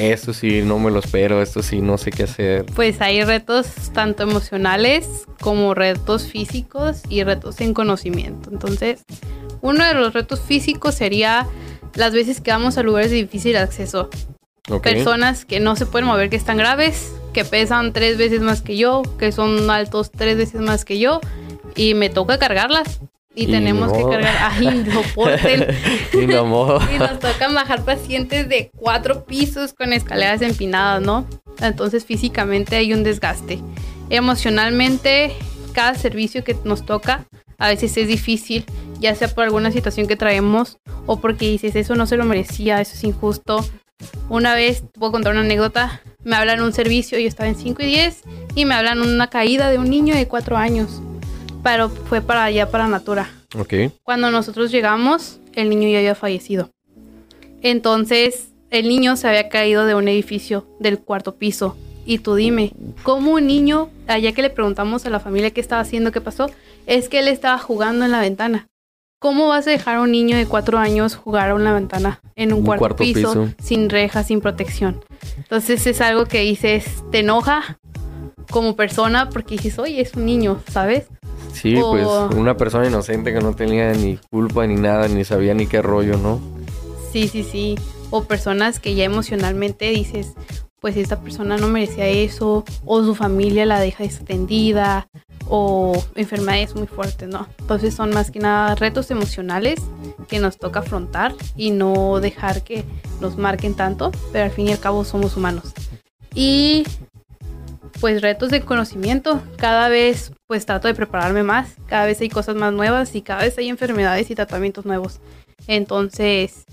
esto 0.00 0.32
sí, 0.32 0.62
no 0.62 0.78
me 0.78 0.90
lo 0.90 1.00
espero, 1.00 1.42
esto 1.42 1.62
sí, 1.62 1.80
no 1.80 1.98
sé 1.98 2.10
qué 2.10 2.24
hacer. 2.24 2.66
Pues 2.74 3.00
hay 3.00 3.22
retos 3.24 3.66
tanto 3.92 4.22
emocionales 4.22 5.26
como 5.40 5.74
retos 5.74 6.26
físicos 6.26 7.02
y 7.08 7.22
retos 7.22 7.60
en 7.60 7.74
conocimiento. 7.74 8.50
Entonces, 8.50 9.04
uno 9.60 9.84
de 9.84 9.94
los 9.94 10.14
retos 10.14 10.40
físicos 10.40 10.94
sería 10.94 11.46
las 11.94 12.12
veces 12.12 12.40
que 12.40 12.50
vamos 12.50 12.78
a 12.78 12.82
lugares 12.82 13.10
de 13.10 13.18
difícil 13.18 13.56
acceso. 13.56 14.10
Personas 14.82 15.44
que 15.44 15.58
no 15.58 15.74
se 15.76 15.86
pueden 15.86 16.06
mover, 16.06 16.30
que 16.30 16.36
están 16.36 16.56
graves, 16.56 17.12
que 17.32 17.44
pesan 17.44 17.92
tres 17.92 18.16
veces 18.18 18.40
más 18.40 18.62
que 18.62 18.76
yo, 18.76 19.02
que 19.18 19.32
son 19.32 19.68
altos 19.70 20.10
tres 20.12 20.36
veces 20.36 20.60
más 20.60 20.84
que 20.84 20.98
yo, 20.98 21.20
y 21.74 21.94
me 21.94 22.08
toca 22.08 22.38
cargarlas. 22.38 23.00
Y, 23.34 23.46
tenemos 23.46 23.92
que 23.92 24.02
cargar, 24.02 24.36
ay, 24.52 24.84
soporten. 24.92 25.66
y, 26.12 26.26
no 26.26 26.80
y 26.94 26.98
nos 26.98 27.18
tocan 27.20 27.54
bajar 27.54 27.84
pacientes 27.84 28.48
de 28.48 28.70
cuatro 28.76 29.24
pisos 29.24 29.72
con 29.72 29.92
escaleras 29.92 30.42
empinadas, 30.42 31.00
¿no? 31.00 31.26
Entonces 31.60 32.04
físicamente 32.04 32.76
hay 32.76 32.92
un 32.92 33.04
desgaste. 33.04 33.60
Emocionalmente, 34.08 35.32
cada 35.72 35.94
servicio 35.94 36.42
que 36.42 36.56
nos 36.64 36.84
toca 36.84 37.26
a 37.58 37.68
veces 37.68 37.96
es 37.98 38.08
difícil, 38.08 38.64
ya 38.98 39.14
sea 39.14 39.28
por 39.28 39.44
alguna 39.44 39.70
situación 39.70 40.08
que 40.08 40.16
traemos 40.16 40.78
o 41.06 41.20
porque 41.20 41.46
dices, 41.46 41.76
eso 41.76 41.94
no 41.94 42.06
se 42.06 42.16
lo 42.16 42.24
merecía, 42.24 42.80
eso 42.80 42.94
es 42.94 43.04
injusto. 43.04 43.64
Una 44.28 44.54
vez, 44.54 44.80
te 44.80 44.98
puedo 44.98 45.12
contar 45.12 45.32
una 45.32 45.42
anécdota, 45.42 46.00
me 46.24 46.36
hablan 46.36 46.62
un 46.62 46.72
servicio, 46.72 47.18
yo 47.18 47.28
estaba 47.28 47.48
en 47.48 47.56
5 47.56 47.82
y 47.82 47.86
10 47.86 48.22
y 48.54 48.64
me 48.64 48.74
hablan 48.74 49.02
una 49.02 49.28
caída 49.28 49.70
de 49.70 49.78
un 49.78 49.90
niño 49.90 50.16
de 50.16 50.26
4 50.26 50.56
años 50.56 51.02
pero 51.62 51.88
fue 51.88 52.20
para 52.20 52.44
allá, 52.44 52.70
para 52.70 52.88
Natura. 52.88 53.30
Ok. 53.56 53.74
Cuando 54.02 54.30
nosotros 54.30 54.70
llegamos, 54.70 55.40
el 55.54 55.68
niño 55.70 55.88
ya 55.88 55.98
había 55.98 56.14
fallecido. 56.14 56.70
Entonces, 57.62 58.48
el 58.70 58.88
niño 58.88 59.16
se 59.16 59.28
había 59.28 59.48
caído 59.48 59.84
de 59.84 59.94
un 59.94 60.08
edificio 60.08 60.66
del 60.78 60.98
cuarto 60.98 61.36
piso. 61.36 61.76
Y 62.06 62.18
tú 62.18 62.34
dime, 62.34 62.72
¿cómo 63.02 63.32
un 63.32 63.46
niño, 63.46 63.90
allá 64.06 64.32
que 64.32 64.42
le 64.42 64.50
preguntamos 64.50 65.04
a 65.06 65.10
la 65.10 65.20
familia 65.20 65.50
qué 65.50 65.60
estaba 65.60 65.82
haciendo, 65.82 66.12
qué 66.12 66.20
pasó, 66.20 66.50
es 66.86 67.08
que 67.08 67.20
él 67.20 67.28
estaba 67.28 67.58
jugando 67.58 68.04
en 68.04 68.10
la 68.10 68.20
ventana. 68.20 68.66
¿Cómo 69.20 69.48
vas 69.48 69.66
a 69.66 69.70
dejar 69.70 69.96
a 69.96 70.00
un 70.00 70.12
niño 70.12 70.36
de 70.36 70.46
cuatro 70.46 70.78
años 70.78 71.14
jugar 71.14 71.50
en 71.50 71.62
la 71.62 71.74
ventana 71.74 72.20
en 72.36 72.54
un, 72.54 72.64
cuarto, 72.64 72.96
piso, 72.96 73.50
sin 73.62 73.90
rejas, 73.90 74.28
sin 74.28 74.40
protección? 74.40 75.04
Entonces 75.36 75.86
es 75.86 76.00
algo 76.00 76.24
que 76.24 76.40
dices, 76.40 77.04
te 77.12 77.18
enoja 77.18 77.78
como 78.50 78.76
persona 78.76 79.28
porque 79.28 79.56
dices, 79.56 79.78
oye, 79.78 80.00
es 80.00 80.14
un 80.14 80.24
niño, 80.24 80.62
¿sabes? 80.70 81.06
Sí, 81.52 81.76
pues 81.80 82.06
una 82.36 82.56
persona 82.56 82.86
inocente 82.86 83.32
que 83.32 83.40
no 83.40 83.54
tenía 83.54 83.92
ni 83.92 84.16
culpa 84.30 84.66
ni 84.66 84.76
nada, 84.76 85.08
ni 85.08 85.24
sabía 85.24 85.54
ni 85.54 85.66
qué 85.66 85.82
rollo, 85.82 86.16
¿no? 86.16 86.40
Sí, 87.12 87.28
sí, 87.28 87.42
sí. 87.42 87.76
O 88.10 88.24
personas 88.24 88.80
que 88.80 88.94
ya 88.94 89.04
emocionalmente 89.04 89.90
dices, 89.90 90.32
pues 90.80 90.96
esta 90.96 91.20
persona 91.20 91.56
no 91.56 91.68
merecía 91.68 92.06
eso, 92.06 92.64
o 92.84 93.04
su 93.04 93.14
familia 93.14 93.66
la 93.66 93.80
deja 93.80 94.04
desatendida, 94.04 95.08
o 95.48 95.92
enfermedades 96.14 96.74
muy 96.74 96.86
fuertes, 96.86 97.28
¿no? 97.28 97.46
Entonces 97.58 97.94
son 97.94 98.10
más 98.10 98.30
que 98.30 98.38
nada 98.38 98.74
retos 98.76 99.10
emocionales 99.10 99.80
que 100.28 100.38
nos 100.38 100.58
toca 100.58 100.80
afrontar 100.80 101.34
y 101.56 101.72
no 101.72 102.20
dejar 102.20 102.62
que 102.62 102.84
nos 103.20 103.36
marquen 103.36 103.74
tanto, 103.74 104.12
pero 104.32 104.44
al 104.44 104.50
fin 104.52 104.68
y 104.68 104.72
al 104.72 104.78
cabo 104.78 105.04
somos 105.04 105.36
humanos. 105.36 105.72
Y 106.34 106.84
pues 108.00 108.22
retos 108.22 108.50
de 108.50 108.62
conocimiento. 108.62 109.42
Cada 109.56 109.88
vez 109.88 110.32
pues 110.46 110.66
trato 110.66 110.88
de 110.88 110.94
prepararme 110.94 111.42
más, 111.42 111.74
cada 111.86 112.06
vez 112.06 112.20
hay 112.20 112.28
cosas 112.28 112.56
más 112.56 112.72
nuevas 112.72 113.14
y 113.14 113.22
cada 113.22 113.42
vez 113.42 113.56
hay 113.58 113.68
enfermedades 113.68 114.30
y 114.30 114.34
tratamientos 114.34 114.84
nuevos. 114.84 115.20
Entonces, 115.66 116.64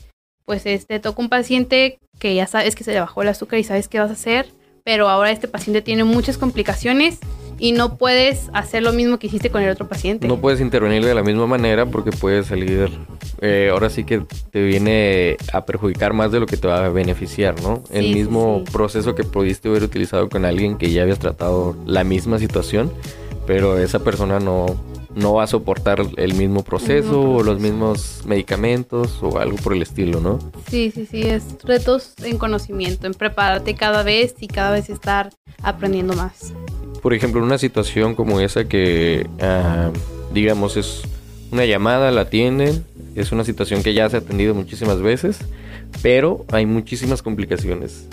pues 0.46 0.66
este 0.66 1.00
toca 1.00 1.22
un 1.22 1.30
paciente 1.30 2.00
que 2.20 2.34
ya 2.34 2.48
sabes 2.48 2.76
que 2.76 2.84
se 2.84 2.94
le 2.94 3.00
bajó 3.00 3.22
el 3.22 3.28
azúcar 3.28 3.60
y 3.60 3.64
sabes 3.64 3.88
qué 3.88 4.00
vas 4.00 4.10
a 4.10 4.14
hacer, 4.14 4.48
pero 4.84 5.10
ahora 5.10 5.32
este 5.32 5.48
paciente 5.48 5.82
tiene 5.82 6.04
muchas 6.06 6.38
complicaciones 6.38 7.20
y 7.60 7.72
no 7.72 7.98
puedes 7.98 8.50
hacer 8.54 8.84
lo 8.84 8.94
mismo 8.94 9.20
que 9.20 9.28
hiciste 9.28 9.50
con 9.50 9.62
el 9.62 9.70
otro 9.70 9.88
paciente. 9.88 10.28
No 10.28 10.38
puedes 10.38 10.62
intervenir 10.62 11.04
de 11.06 11.14
la 11.14 11.24
misma 11.24 11.48
manera 11.48 11.86
porque 11.86 12.12
puede 12.12 12.44
salir, 12.44 12.90
eh, 13.42 13.70
ahora 13.72 13.90
sí 13.90 14.04
que 14.04 14.24
te 14.52 14.64
viene 14.64 15.38
a 15.54 15.66
perjudicar 15.66 16.14
más 16.14 16.32
de 16.32 16.40
lo 16.40 16.46
que 16.46 16.58
te 16.58 16.68
va 16.68 16.86
a 16.86 16.90
beneficiar, 16.90 17.62
¿no? 17.62 17.84
el 17.92 18.14
mismo 18.14 18.64
proceso 18.72 19.16
que 19.16 19.24
pudiste 19.24 19.70
haber 19.70 19.84
utilizado 19.84 20.30
con 20.30 20.46
alguien 20.46 20.78
que 20.78 20.92
ya 20.92 21.04
habías 21.04 21.20
tratado 21.20 21.76
la 21.86 22.04
misma 22.04 22.40
situación, 22.40 22.92
pero 23.46 23.78
esa 23.78 24.00
persona 24.00 24.40
no, 24.40 24.66
no 25.16 25.34
va 25.34 25.44
a 25.44 25.48
soportar 25.48 26.06
el 26.18 26.34
mismo 26.36 26.64
proceso 26.64 27.22
o 27.22 27.44
los 27.44 27.60
mismos 27.60 28.24
medicamentos 28.26 29.20
o 29.22 29.40
algo 29.40 29.58
por 29.58 29.74
el 29.74 29.82
estilo, 29.82 30.20
¿no? 30.20 30.40
Sí, 30.70 30.92
sí, 30.94 31.06
sí, 31.06 31.22
es 31.22 31.44
retos 31.64 32.14
en 32.24 32.38
conocimiento, 32.38 33.08
en 33.08 33.14
prepararte 33.14 33.74
cada 33.76 34.04
vez 34.04 34.36
y 34.40 34.48
cada 34.48 34.72
vez 34.72 34.90
estar 34.90 35.32
aprendiendo 35.64 36.14
más 36.14 36.54
por 37.02 37.14
ejemplo, 37.14 37.40
en 37.40 37.46
una 37.46 37.58
situación 37.58 38.16
como 38.16 38.40
esa 38.40 38.68
que, 38.68 39.28
ah, 39.42 39.92
digamos, 40.34 40.78
es 40.78 41.04
una 41.52 41.66
llamada, 41.66 42.12
la 42.12 42.22
atienden, 42.22 42.86
es 43.16 43.32
una 43.32 43.44
situación 43.44 43.84
que 43.84 43.94
ya 43.94 44.10
se 44.10 44.18
ha 44.18 44.20
atendido 44.20 44.54
muchísimas 44.54 45.02
veces, 45.02 45.40
pero 46.02 46.46
hay 46.52 46.66
muchísimas 46.66 47.22
complicaciones. 47.22 48.08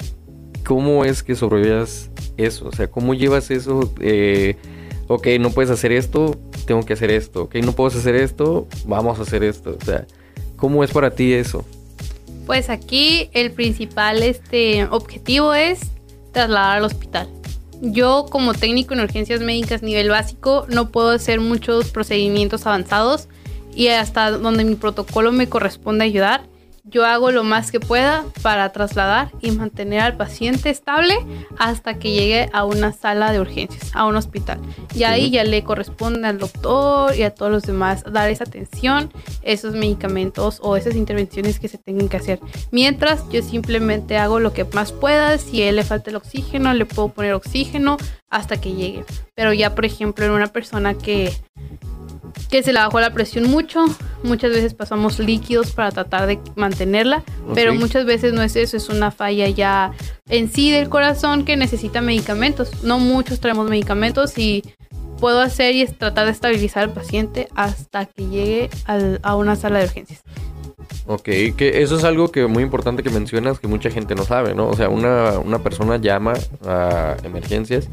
¿Cómo 0.65 1.05
es 1.05 1.23
que 1.23 1.35
sobrevivas 1.35 2.11
eso? 2.37 2.69
O 2.69 2.73
sea, 2.73 2.91
¿cómo 2.91 3.15
llevas 3.15 3.51
eso? 3.51 3.93
Eh, 4.01 4.57
ok, 5.09 5.27
no 5.41 5.51
puedes 5.51 5.71
hacer 5.71 5.93
esto, 5.93 6.39
tengo 6.67 6.85
que 6.85 6.95
hacer 6.95 7.11
esto. 7.11 7.43
Ok, 7.43 7.57
no 7.57 7.73
puedes 7.73 7.97
hacer 7.97 8.15
esto, 8.15 8.67
vamos 8.87 9.19
a 9.19 9.23
hacer 9.23 9.45
esto. 9.45 9.77
O 9.81 9.85
sea, 9.85 10.07
¿cómo 10.57 10.83
es 10.83 10.91
para 10.91 11.11
ti 11.11 11.33
eso? 11.33 11.65
Pues 12.47 12.71
aquí 12.71 13.31
el 13.33 13.53
principal 13.53 14.23
este, 14.23 14.85
objetivo 14.85 15.55
es 15.55 15.81
trasladar 16.33 16.79
al 16.79 16.85
hospital. 16.85 17.29
Yo 17.87 18.25
como 18.31 18.55
técnico 18.55 18.95
en 18.95 19.01
urgencias 19.01 19.41
médicas 19.41 19.83
nivel 19.83 20.09
básico 20.09 20.65
no 20.71 20.89
puedo 20.91 21.11
hacer 21.11 21.41
muchos 21.41 21.91
procedimientos 21.91 22.67
avanzados 22.67 23.29
y 23.75 23.89
hasta 23.89 24.31
donde 24.31 24.65
mi 24.65 24.75
protocolo 24.75 25.33
me 25.33 25.51
corresponde 25.51 26.05
ayudar 26.05 26.47
yo 26.85 27.07
hago 27.07 27.31
lo 27.31 27.45
más 27.45 27.73
que 27.73 27.81
pueda 27.81 28.25
para 28.43 28.71
trasladar 28.71 29.31
y 29.41 29.51
mantener 29.53 30.01
al 30.01 30.17
paciente 30.17 30.69
estable 30.69 31.17
hasta 31.59 31.99
que 31.99 32.13
llegue 32.13 32.51
a 32.53 32.65
una 32.65 32.93
sala 32.93 33.33
de 33.33 33.41
urgencias, 33.41 33.91
a 33.95 34.05
un 34.05 34.17
hospital. 34.17 34.61
Y 34.95 35.05
ahí 35.05 35.31
ya 35.31 35.45
le 35.45 35.65
corresponde 35.65 36.29
al 36.29 36.39
doctor 36.39 37.17
y 37.17 37.23
a 37.23 37.35
todos 37.35 37.51
los 37.51 37.63
demás 37.63 38.05
dar 38.05 38.29
esa 38.29 38.45
atención, 38.45 39.11
esos 39.43 39.75
medicamentos 39.75 40.59
o 40.63 40.77
esas 40.77 40.95
intervenciones 40.95 41.59
que 41.59 41.69
se 41.69 41.79
tengan 41.79 42.09
que 42.09 42.19
hacer. 42.19 42.39
Mientras 42.71 43.27
yo 43.31 43.43
simplemente 43.43 44.19
hago 44.19 44.39
lo 44.39 44.53
que 44.53 44.65
más 44.65 44.93
pueda, 44.93 45.39
si 45.39 45.63
a 45.63 45.71
él 45.71 45.77
le 45.77 45.85
falta 45.85 46.11
el 46.11 46.17
oxígeno, 46.17 46.75
le 46.75 46.85
puedo 46.85 47.09
poner 47.09 47.33
oxígeno 47.33 47.97
hasta 48.29 48.61
que 48.61 48.75
llegue. 48.75 49.05
Pero 49.35 49.55
ya, 49.55 49.75
por 49.75 49.87
ejemplo, 49.87 50.27
en 50.27 50.33
una 50.33 50.49
persona 50.49 50.95
que 50.95 51.33
que 52.51 52.63
se 52.63 52.73
le 52.73 52.79
bajó 52.79 53.01
la 53.01 53.13
presión 53.13 53.51
mucho. 53.51 53.85
Muchas 54.23 54.51
veces 54.51 54.75
pasamos 54.75 55.19
líquidos 55.19 55.73
para 55.73 55.91
tratar 55.91 56.27
de 56.27 56.39
mantenerla, 56.57 57.23
pero 57.55 57.75
muchas 57.75 58.05
veces 58.05 58.33
no 58.33 58.43
es 58.43 58.57
eso, 58.57 58.77
es 58.77 58.89
una 58.89 59.11
falla 59.11 59.49
ya 59.49 59.93
en 60.29 60.51
sí 60.51 60.71
del 60.71 60.89
corazón 60.89 61.45
que 61.45 61.57
necesita 61.57 62.01
medicamentos. 62.01 62.83
No 62.83 62.99
muchos 62.99 63.41
traemos 63.41 63.69
medicamentos 63.69 64.39
y 64.39 64.63
puedo 65.19 65.41
hacer 65.41 65.75
y 65.75 65.83
es 65.83 65.97
tratar 65.97 66.27
de 66.27 66.33
estabilizar 66.33 66.85
al 66.85 66.93
paciente 66.93 67.49
hasta 67.55 68.07
que 68.07 68.29
llegue 68.29 68.71
a 69.23 69.37
una 69.37 69.57
sala 69.57 69.79
de 69.79 69.87
urgencias. 69.87 70.23
Ok, 71.07 71.25
que 71.25 71.83
eso 71.83 71.97
es 71.97 72.05
algo 72.05 72.33
que 72.33 72.47
muy 72.47 72.63
importante 72.63 73.03
que 73.03 73.11
mencionas 73.11 73.59
que 73.59 73.69
mucha 73.69 73.91
gente 73.91 74.15
no 74.15 74.25
sabe, 74.25 74.55
¿no? 74.55 74.69
O 74.69 74.77
sea, 74.77 74.89
una, 74.89 75.39
una 75.39 75.59
persona 75.59 75.99
llama 75.99 76.33
a 76.67 77.17
emergencias 77.25 77.91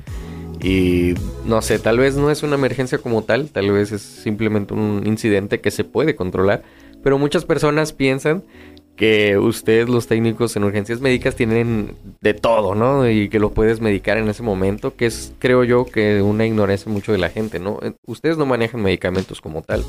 y 0.63 1.15
no 1.45 1.61
sé, 1.61 1.79
tal 1.79 1.97
vez 1.97 2.15
no 2.15 2.29
es 2.29 2.43
una 2.43 2.55
emergencia 2.55 2.99
como 2.99 3.23
tal, 3.23 3.49
tal 3.49 3.71
vez 3.71 3.91
es 3.91 4.01
simplemente 4.01 4.73
un 4.73 5.03
incidente 5.05 5.59
que 5.59 5.71
se 5.71 5.83
puede 5.83 6.15
controlar, 6.15 6.63
pero 7.03 7.17
muchas 7.17 7.45
personas 7.45 7.93
piensan 7.93 8.43
que 8.95 9.37
ustedes 9.37 9.89
los 9.89 10.07
técnicos 10.07 10.55
en 10.55 10.63
urgencias 10.63 11.01
médicas 11.01 11.35
tienen 11.35 11.95
de 12.21 12.33
todo, 12.33 12.75
¿no? 12.75 13.09
Y 13.09 13.29
que 13.29 13.39
lo 13.39 13.51
puedes 13.51 13.81
medicar 13.81 14.17
en 14.17 14.29
ese 14.29 14.43
momento, 14.43 14.95
que 14.95 15.07
es, 15.07 15.33
creo 15.39 15.63
yo, 15.63 15.85
que 15.85 16.21
una 16.21 16.45
ignorancia 16.45 16.91
mucho 16.91 17.11
de 17.11 17.17
la 17.17 17.29
gente, 17.29 17.59
¿no? 17.59 17.79
Eh, 17.81 17.93
ustedes 18.05 18.37
no 18.37 18.45
manejan 18.45 18.81
medicamentos 18.81 19.41
como 19.41 19.61
tal. 19.63 19.83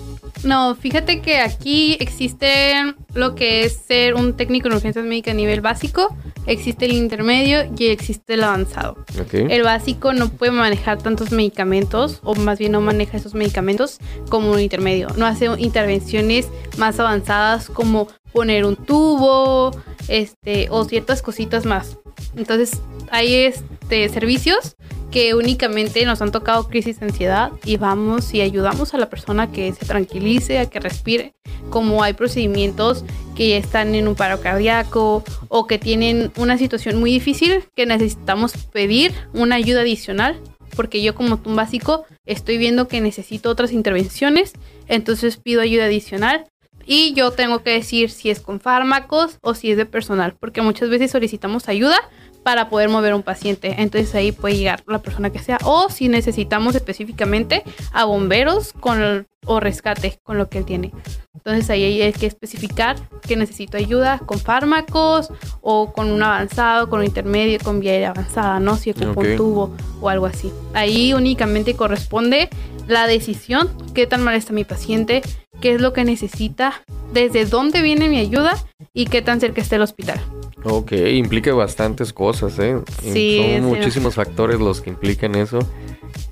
No, 0.45 0.75
fíjate 0.75 1.21
que 1.21 1.39
aquí 1.39 1.97
existe 2.01 2.95
lo 3.15 3.35
que 3.35 3.65
es 3.65 3.75
ser 3.77 4.15
un 4.15 4.35
técnico 4.35 4.69
en 4.69 4.75
urgencias 4.75 5.05
médicas 5.05 5.33
a 5.33 5.37
nivel 5.37 5.61
básico, 5.61 6.17
existe 6.47 6.87
el 6.87 6.93
intermedio 6.93 7.71
y 7.77 7.87
existe 7.87 8.35
el 8.35 8.45
avanzado. 8.45 8.97
El 9.33 9.63
básico 9.63 10.13
no 10.13 10.31
puede 10.31 10.53
manejar 10.53 11.03
tantos 11.03 11.33
medicamentos, 11.33 12.21
o 12.25 12.35
más 12.35 12.59
bien 12.59 12.73
no 12.73 12.81
maneja 12.81 13.17
esos 13.17 13.35
medicamentos 13.35 13.99
como 14.29 14.53
un 14.53 14.61
intermedio. 14.61 15.09
No 15.17 15.27
hace 15.27 15.47
intervenciones 15.59 16.49
más 16.79 16.99
avanzadas 16.99 17.69
como 17.69 18.09
poner 18.33 18.65
un 18.65 18.77
tubo, 18.77 19.71
este, 20.09 20.69
o 20.71 20.85
ciertas 20.85 21.23
cositas 21.23 21.67
más. 21.67 21.99
Entonces, 22.37 22.81
hay 23.11 23.35
este 23.35 24.09
servicios 24.09 24.77
que 25.11 25.35
únicamente 25.35 26.05
nos 26.07 26.23
han 26.23 26.33
tocado 26.33 26.69
crisis 26.69 26.99
de 26.99 27.07
ansiedad 27.07 27.53
y 27.65 27.77
vamos 27.77 28.33
y 28.33 28.41
ayudamos 28.41 28.95
a 28.95 28.99
la 28.99 29.11
persona 29.11 29.53
que 29.53 29.71
se 29.73 29.85
tranquilice, 29.85 30.59
a 30.59 30.71
que 30.71 30.81
respire. 30.81 31.35
Como 31.69 32.03
hay 32.03 32.15
procedimientos 32.15 33.05
que 33.37 33.59
están 33.59 33.95
en 33.95 34.09
un 34.09 34.15
paro 34.15 34.41
cardíaco 34.41 35.23
o 35.49 35.67
que 35.67 35.79
tienen 35.79 36.33
una 36.37 36.57
situación 36.57 36.99
muy 36.99 37.12
difícil 37.12 37.65
que 37.77 37.85
necesitamos 37.85 38.57
pedir 38.73 39.12
una 39.35 39.57
ayuda 39.57 39.83
adicional 39.83 40.41
porque 40.75 41.03
yo 41.03 41.15
como 41.15 41.39
un 41.45 41.57
básico 41.57 42.07
estoy 42.25 42.57
viendo 42.57 42.89
que 42.89 43.03
necesito 43.03 43.51
otras 43.51 43.73
intervenciones, 43.73 44.55
entonces 44.89 45.37
pido 45.37 45.61
ayuda 45.61 45.85
adicional 45.85 46.47
y 46.87 47.15
yo 47.15 47.31
tengo 47.31 47.62
que 47.62 47.71
decir 47.71 48.11
si 48.11 48.31
es 48.31 48.41
con 48.41 48.61
fármacos 48.61 49.39
o 49.41 49.55
si 49.55 49.71
es 49.71 49.77
de 49.77 49.87
personal, 49.87 50.35
porque 50.39 50.62
muchas 50.62 50.89
veces 50.89 51.11
solicitamos 51.11 51.69
ayuda 51.69 51.97
para 52.43 52.69
poder 52.69 52.89
mover 52.89 53.15
un 53.15 53.23
paciente. 53.23 53.77
Entonces 53.79 54.15
ahí 54.15 54.33
puede 54.33 54.57
llegar 54.57 54.83
la 54.87 55.01
persona 55.01 55.31
que 55.31 55.39
sea. 55.39 55.59
O 55.65 55.89
si 55.91 56.09
necesitamos 56.09 56.75
específicamente 56.75 57.62
a 57.93 58.05
bomberos 58.05 58.73
con 58.73 59.27
o 59.45 59.59
rescate 59.59 60.21
con 60.23 60.39
lo 60.39 60.49
que 60.49 60.59
él 60.59 60.65
tiene. 60.65 60.93
Entonces 61.35 61.69
ahí 61.71 62.01
hay 62.01 62.12
que 62.12 62.27
especificar 62.27 62.97
que 63.23 63.35
necesito 63.35 63.77
ayuda 63.77 64.21
con 64.21 64.39
fármacos 64.39 65.31
o 65.61 65.93
con 65.93 66.12
un 66.12 66.23
avanzado, 66.23 66.89
con 66.89 67.01
un 67.01 67.07
intermedio, 67.07 67.59
con 67.59 67.81
vía 67.81 68.11
avanzada, 68.11 68.61
¿no? 68.61 68.77
Si 68.77 68.91
ocupo 68.91 69.21
un 69.21 69.37
tubo 69.37 69.77
o 70.01 70.09
algo 70.09 70.27
así. 70.27 70.53
Ahí 70.75 71.12
únicamente 71.12 71.75
corresponde 71.75 72.49
la 72.87 73.07
decisión, 73.09 73.71
qué 73.95 74.07
tan 74.07 74.23
mal 74.23 74.37
está 74.37 74.53
mi 74.53 74.65
paciente, 74.65 75.23
qué 75.62 75.76
es 75.76 75.81
lo 75.81 75.95
que 75.95 76.04
necesita, 76.04 76.83
desde 77.14 77.47
dónde 77.47 77.81
viene 77.81 78.09
mi 78.09 78.19
ayuda 78.19 78.52
y 78.92 79.07
qué 79.07 79.23
tan 79.23 79.40
cerca 79.40 79.62
está 79.62 79.76
el 79.76 79.83
hospital. 79.83 80.21
Ok, 80.64 80.92
implica 80.92 81.54
bastantes 81.54 82.12
cosas, 82.12 82.59
¿eh? 82.59 82.78
Sí, 83.00 83.40
Son 83.40 83.64
muchísimos 83.64 84.16
factores 84.16 84.59
los 84.61 84.81
que 84.81 84.90
implican 84.90 85.37
eso, 85.37 85.61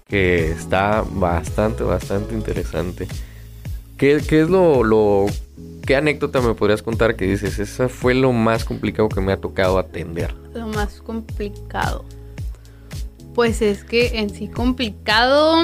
que 0.08 0.50
está 0.50 1.04
bastante, 1.12 1.84
bastante 1.84 2.34
interesante. 2.34 3.06
¿Qué, 3.96 4.16
es 4.16 4.50
lo, 4.50 4.82
lo, 4.82 5.26
qué 5.87 5.94
anécdota 5.94 6.40
me 6.40 6.54
podrías 6.54 6.82
contar 6.82 7.14
que 7.14 7.26
dices, 7.26 7.58
esa 7.60 7.88
fue 7.88 8.14
lo 8.14 8.32
más 8.32 8.64
complicado 8.64 9.08
que 9.08 9.20
me 9.20 9.32
ha 9.32 9.37
tocado 9.37 9.78
atender? 9.78 10.34
Lo 10.54 10.66
más 10.66 11.00
complicado. 11.02 12.04
Pues 13.34 13.62
es 13.62 13.84
que 13.84 14.18
en 14.18 14.30
sí 14.30 14.49
complicado 14.49 15.62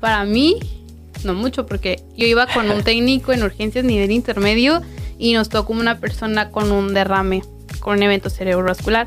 para 0.00 0.24
mí 0.24 0.77
no 1.24 1.34
mucho 1.34 1.66
porque 1.66 2.02
yo 2.16 2.26
iba 2.26 2.46
con 2.46 2.70
un 2.70 2.82
técnico 2.82 3.32
en 3.32 3.42
urgencias 3.42 3.84
nivel 3.84 4.10
intermedio 4.10 4.82
y 5.18 5.32
nos 5.34 5.48
tocó 5.48 5.72
una 5.72 5.98
persona 5.98 6.50
con 6.50 6.72
un 6.72 6.94
derrame, 6.94 7.42
con 7.80 7.96
un 7.96 8.02
evento 8.02 8.30
cerebrovascular. 8.30 9.06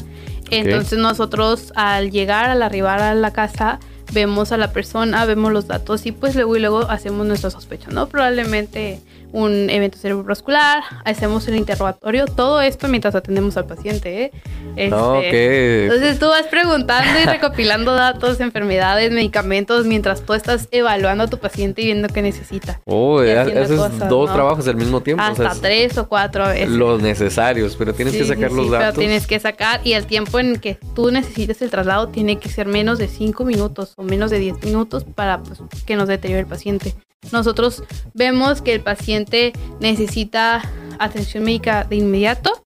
Entonces 0.50 1.00
nosotros 1.00 1.72
al 1.76 2.12
llegar, 2.12 2.50
al 2.50 2.62
arribar 2.62 3.02
a 3.02 3.16
la 3.16 3.32
casa, 3.32 3.80
vemos 4.12 4.52
a 4.52 4.58
la 4.58 4.74
persona, 4.74 5.26
vemos 5.26 5.52
los 5.52 5.68
datos 5.68 6.06
y 6.06 6.12
pues 6.12 6.36
luego 6.36 6.58
y 6.58 6.60
luego 6.60 6.80
hacemos 6.90 7.26
nuestra 7.26 7.50
sospecha, 7.50 7.90
¿no? 7.90 8.08
Probablemente 8.10 9.00
un 9.32 9.70
evento 9.70 9.98
cerebrovascular, 9.98 10.84
hacemos 11.06 11.48
el 11.48 11.56
interrogatorio, 11.56 12.26
todo 12.26 12.62
esto 12.62 12.88
mientras 12.88 13.16
atendemos 13.16 13.58
al 13.58 13.66
paciente. 13.66 14.24
¿eh? 14.24 14.32
Este, 14.76 15.86
entonces 15.86 16.20
tú 16.20 16.28
vas 16.28 16.48
preguntando 16.48 17.20
y 17.20 17.26
recopilando 17.26 17.94
datos, 17.94 18.40
enfermedades, 18.40 19.12
medicamentos, 19.12 19.86
mientras 19.86 20.22
tú 20.22 20.34
estás 20.34 20.68
evaluando 20.72 21.26
a 21.26 21.28
tu 21.28 21.38
paciente 21.38 21.82
y 21.82 21.86
viendo 21.86 22.08
qué 22.08 22.22
necesita. 22.22 22.82
Oh, 22.86 23.20
haces 23.20 23.70
dos 24.10 24.32
trabajos 24.34 24.68
al 24.68 24.76
mismo 24.76 25.02
tiempo. 25.02 25.24
Hasta 25.24 25.54
tres 25.62 25.98
o 25.98 26.08
cuatro 26.08 26.48
veces. 26.48 26.70
Los 26.70 27.02
necesarios, 27.02 27.76
pero 27.78 27.94
tienes 27.94 28.16
que 28.16 28.26
sacar 28.26 28.52
los 28.52 28.70
datos. 28.70 28.88
Pero 28.88 29.00
tienes 29.00 29.28
que 29.28 29.40
sacar 29.40 29.82
y 29.84 29.94
el 29.94 30.06
tiempo 30.06 30.40
en 30.40 30.58
que 30.58 30.78
tú 30.96 31.12
necesites 31.12 31.62
el 31.62 31.70
traslado 31.70 32.10
tiene 32.10 32.40
que 32.40 32.50
ser 32.50 32.68
menos 32.68 32.98
de 32.98 33.08
cinco 33.08 33.46
minutos 33.46 33.94
o 33.98 34.04
menos 34.04 34.32
de 34.32 34.40
diez 34.40 34.62
minutos 34.64 35.04
para 35.04 35.40
pues, 35.40 35.60
que 35.86 35.96
nos 35.96 36.08
deteriore 36.08 36.42
el 36.42 36.48
paciente. 36.48 36.96
Nosotros 37.32 37.84
vemos 38.14 38.62
que 38.62 38.74
el 38.74 38.82
paciente 38.82 39.54
necesita 39.80 40.62
atención 41.00 41.44
médica 41.44 41.84
de 41.84 41.98
inmediato. 41.98 42.66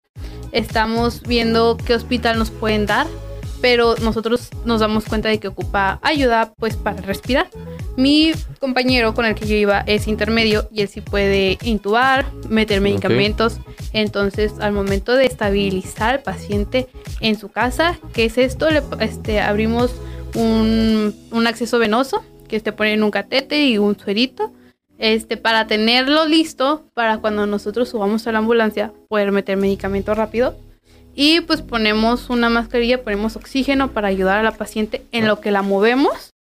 Estamos 0.51 1.21
viendo 1.21 1.77
qué 1.77 1.93
hospital 1.93 2.39
nos 2.39 2.49
pueden 2.49 2.85
dar, 2.85 3.05
pero 3.61 3.95
nosotros 3.97 4.49
nos 4.63 4.79
damos 4.79 5.05
cuenta 5.05 5.29
de 5.29 5.39
que 5.39 5.49
ocupa 5.49 5.99
ayuda 6.01 6.53
pues 6.57 6.77
para 6.77 7.01
respirar. 7.01 7.49
Mi 7.97 8.33
compañero 8.59 9.13
con 9.13 9.25
el 9.25 9.35
que 9.35 9.45
yo 9.45 9.55
iba 9.55 9.81
es 9.87 10.07
intermedio 10.07 10.67
y 10.71 10.81
él 10.81 10.87
sí 10.87 11.01
puede 11.01 11.57
intubar, 11.61 12.25
meter 12.49 12.81
medicamentos. 12.81 13.59
Entonces, 13.93 14.53
al 14.59 14.73
momento 14.73 15.15
de 15.15 15.25
estabilizar 15.25 16.15
al 16.15 16.23
paciente 16.23 16.87
en 17.21 17.37
su 17.37 17.49
casa, 17.49 17.97
¿qué 18.13 18.25
es 18.25 18.37
esto? 18.37 18.69
Le, 18.69 18.81
este, 18.99 19.39
abrimos 19.39 19.91
un, 20.35 21.15
un 21.31 21.47
acceso 21.47 21.79
venoso 21.79 22.23
que 22.55 22.63
te 22.63 22.71
ponen 22.71 23.03
un 23.03 23.11
catete 23.11 23.65
y 23.65 23.77
un 23.77 23.97
suerito, 23.97 24.51
este, 24.97 25.35
para 25.37 25.67
tenerlo 25.67 26.25
listo 26.25 26.85
para 26.93 27.17
cuando 27.17 27.45
nosotros 27.45 27.89
subamos 27.89 28.25
a 28.27 28.31
la 28.31 28.39
ambulancia 28.39 28.93
poder 29.09 29.31
meter 29.31 29.57
medicamento 29.57 30.13
rápido. 30.15 30.55
Y 31.13 31.41
pues 31.41 31.61
ponemos 31.61 32.29
una 32.29 32.49
mascarilla, 32.49 33.03
ponemos 33.03 33.35
oxígeno 33.35 33.91
para 33.91 34.09
ayudar 34.09 34.39
a 34.39 34.43
la 34.43 34.51
paciente 34.51 35.03
en 35.11 35.27
lo 35.27 35.39
que 35.39 35.51
la 35.51 35.61
movemos. 35.61 36.31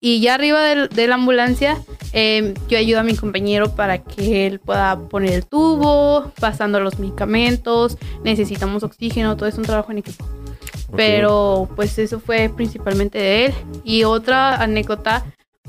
Y 0.00 0.20
ya 0.20 0.34
arriba 0.34 0.62
de, 0.62 1.06
la 1.08 1.14
ambulancia, 1.16 1.76
em, 2.12 2.54
yo 2.68 2.78
ayudo 2.78 3.00
a 3.00 3.02
mi 3.02 3.16
compañero 3.16 3.74
para 3.74 3.98
que 3.98 4.46
él 4.46 4.60
pueda 4.60 4.96
poner 5.08 5.32
el 5.32 5.44
tubo, 5.44 6.30
pasando 6.38 6.78
los 6.78 7.00
medicamentos, 7.00 7.98
necesitamos 8.22 8.84
oxígeno, 8.84 9.36
todo 9.36 9.48
es 9.48 9.58
un 9.58 9.64
trabajo 9.64 9.90
en 9.90 9.98
equipo. 9.98 10.24
Pero 10.94 11.68
pues 11.74 11.98
eso 11.98 12.20
fue 12.20 12.48
principalmente 12.54 13.18
de 13.18 13.46
él. 13.46 13.54
Y 13.82 14.04
otra 14.04 14.54
anécdota 14.62 15.24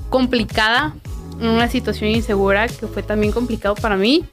complicada, 0.09 0.95
una 1.39 1.69
situación 1.69 2.09
insegura 2.09 2.67
que 2.67 2.87
fue 2.87 3.03
también 3.03 3.31
complicado 3.31 3.75
para 3.75 3.95
mí, 3.95 4.25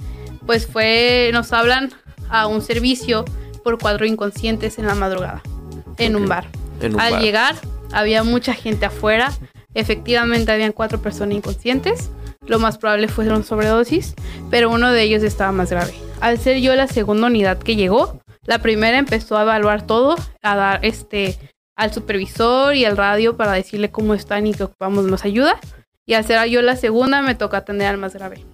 pues 0.46 0.66
fue, 0.66 1.30
nos 1.32 1.52
hablan 1.52 1.92
a 2.28 2.46
un 2.46 2.62
servicio 2.62 3.24
por 3.62 3.78
cuatro 3.78 4.06
inconscientes 4.06 4.78
en 4.78 4.86
la 4.86 4.94
madrugada, 4.94 5.42
en 5.98 6.16
un 6.16 6.28
bar. 6.28 6.46
Al 6.98 7.20
llegar, 7.20 7.56
había 7.92 8.22
mucha 8.22 8.54
gente 8.54 8.86
afuera, 8.86 9.32
efectivamente 9.74 10.52
habían 10.52 10.72
cuatro 10.72 11.00
personas 11.00 11.36
inconscientes, 11.36 12.10
lo 12.46 12.58
más 12.58 12.78
probable 12.78 13.08
fueron 13.08 13.44
sobredosis, 13.44 14.14
pero 14.50 14.70
uno 14.70 14.92
de 14.92 15.02
ellos 15.02 15.22
estaba 15.22 15.52
más 15.52 15.70
grave. 15.70 15.94
Al 16.20 16.38
ser 16.38 16.58
yo 16.60 16.74
la 16.74 16.86
segunda 16.86 17.26
unidad 17.26 17.58
que 17.58 17.76
llegó, 17.76 18.20
la 18.44 18.60
primera 18.60 18.98
empezó 18.98 19.36
a 19.36 19.42
evaluar 19.42 19.86
todo, 19.86 20.16
a 20.42 20.56
dar 20.56 20.84
este 20.84 21.38
al 21.76 21.92
supervisor 21.92 22.74
y 22.74 22.84
al 22.84 22.96
radio 22.96 23.36
para 23.36 23.52
decirle 23.52 23.90
cómo 23.90 24.14
están 24.14 24.46
y 24.46 24.54
que 24.54 24.64
ocupamos 24.64 25.04
más 25.04 25.24
ayuda. 25.24 25.60
Y 26.06 26.14
al 26.14 26.24
ser 26.24 26.48
yo 26.48 26.62
la 26.62 26.76
segunda, 26.76 27.22
me 27.22 27.34
toca 27.34 27.58
atender 27.58 27.88
al 27.88 27.98
más 27.98 28.14
grave. 28.14 28.44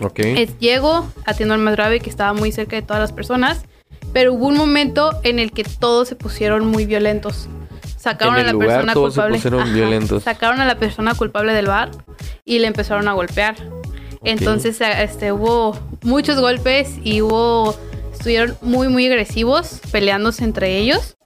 Ok. 0.00 0.20
llego, 0.60 1.10
atiendo 1.26 1.54
al 1.54 1.60
más 1.60 1.74
grave 1.74 2.00
que 2.00 2.10
estaba 2.10 2.32
muy 2.32 2.52
cerca 2.52 2.76
de 2.76 2.82
todas 2.82 3.00
las 3.00 3.12
personas, 3.12 3.64
pero 4.12 4.32
hubo 4.32 4.46
un 4.46 4.56
momento 4.56 5.18
en 5.24 5.38
el 5.38 5.50
que 5.50 5.64
todos 5.64 6.08
se 6.08 6.14
pusieron 6.14 6.66
muy 6.66 6.86
violentos. 6.86 7.48
Sacaron 7.96 8.36
a 8.36 8.44
la 8.44 8.56
persona 8.56 8.94
culpable. 8.94 9.40
sacaron 10.20 10.60
a 10.60 10.64
la 10.66 10.78
persona 10.78 11.14
culpable 11.14 11.52
del 11.52 11.66
bar 11.66 11.90
y 12.44 12.58
le 12.60 12.68
empezaron 12.68 13.08
a 13.08 13.12
golpear. 13.12 13.56
Entonces, 14.24 14.80
este, 14.80 15.32
hubo 15.32 15.76
muchos 16.02 16.40
golpes 16.40 16.96
y 17.02 17.22
hubo 17.22 17.76
estuvieron 18.12 18.56
muy 18.62 18.88
muy 18.88 19.06
agresivos 19.06 19.80
peleándose 19.92 20.42
entre 20.42 20.76
ellos 20.76 21.17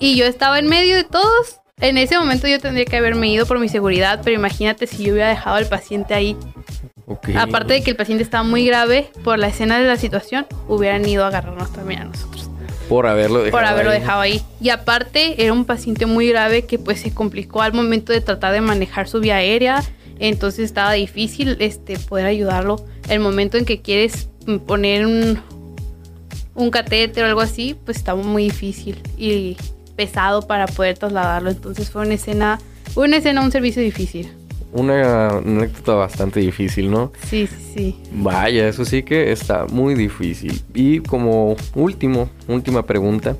y 0.00 0.16
yo 0.16 0.24
estaba 0.24 0.58
en 0.58 0.66
medio 0.66 0.96
de 0.96 1.04
todos. 1.04 1.60
En 1.80 1.96
ese 1.96 2.18
momento 2.18 2.48
yo 2.48 2.58
tendría 2.58 2.84
que 2.84 2.96
haberme 2.96 3.28
ido 3.28 3.46
por 3.46 3.58
mi 3.58 3.68
seguridad, 3.68 4.20
pero 4.24 4.34
imagínate 4.34 4.86
si 4.86 5.04
yo 5.04 5.12
hubiera 5.12 5.28
dejado 5.28 5.56
al 5.56 5.66
paciente 5.66 6.14
ahí. 6.14 6.36
Aparte 7.36 7.74
de 7.74 7.82
que 7.82 7.90
el 7.90 7.96
paciente 7.96 8.22
estaba 8.22 8.42
muy 8.42 8.66
grave, 8.66 9.10
por 9.24 9.38
la 9.38 9.48
escena 9.48 9.78
de 9.78 9.86
la 9.86 9.96
situación, 9.96 10.46
hubieran 10.68 11.06
ido 11.06 11.24
a 11.24 11.28
agarrarnos 11.28 11.72
también 11.72 12.00
a 12.00 12.04
nosotros. 12.04 12.50
Por 12.88 13.06
haberlo 13.06 13.38
dejado 13.38 13.50
Por 13.52 13.64
haberlo 13.64 13.92
dejado 13.92 14.20
ahí. 14.20 14.42
Y 14.60 14.70
aparte, 14.70 15.42
era 15.42 15.52
un 15.52 15.64
paciente 15.64 16.06
muy 16.06 16.28
grave 16.28 16.66
que 16.66 16.78
pues 16.78 17.00
se 17.00 17.14
complicó 17.14 17.62
al 17.62 17.72
momento 17.72 18.12
de 18.12 18.20
tratar 18.20 18.52
de 18.52 18.60
manejar 18.60 19.08
su 19.08 19.20
vía 19.20 19.36
aérea. 19.36 19.82
Entonces 20.18 20.64
estaba 20.64 20.92
difícil 20.92 21.56
este, 21.60 21.98
poder 21.98 22.26
ayudarlo. 22.26 22.84
El 23.08 23.20
momento 23.20 23.58
en 23.58 23.64
que 23.64 23.80
quieres 23.80 24.28
poner 24.66 25.06
un, 25.06 25.40
un 26.54 26.70
catéter 26.70 27.24
o 27.24 27.26
algo 27.28 27.40
así, 27.40 27.76
pues 27.84 27.96
estaba 27.96 28.22
muy 28.22 28.44
difícil. 28.44 29.00
Y 29.16 29.56
pesado 29.96 30.42
para 30.46 30.66
poder 30.66 30.98
trasladarlo. 30.98 31.50
Entonces 31.50 31.90
fue 31.90 32.02
una 32.02 32.14
escena, 32.14 32.58
una 32.94 33.16
escena, 33.16 33.42
un 33.42 33.50
servicio 33.50 33.82
difícil. 33.82 34.32
Una 34.72 35.28
anécdota 35.38 35.94
bastante 35.94 36.40
difícil, 36.40 36.90
¿no? 36.90 37.12
Sí, 37.28 37.46
sí, 37.46 37.72
sí. 37.74 38.02
Vaya, 38.12 38.68
eso 38.68 38.84
sí 38.84 39.02
que 39.02 39.32
está 39.32 39.66
muy 39.66 39.94
difícil. 39.94 40.62
Y 40.74 41.00
como 41.00 41.56
último, 41.74 42.30
última 42.46 42.84
pregunta, 42.84 43.36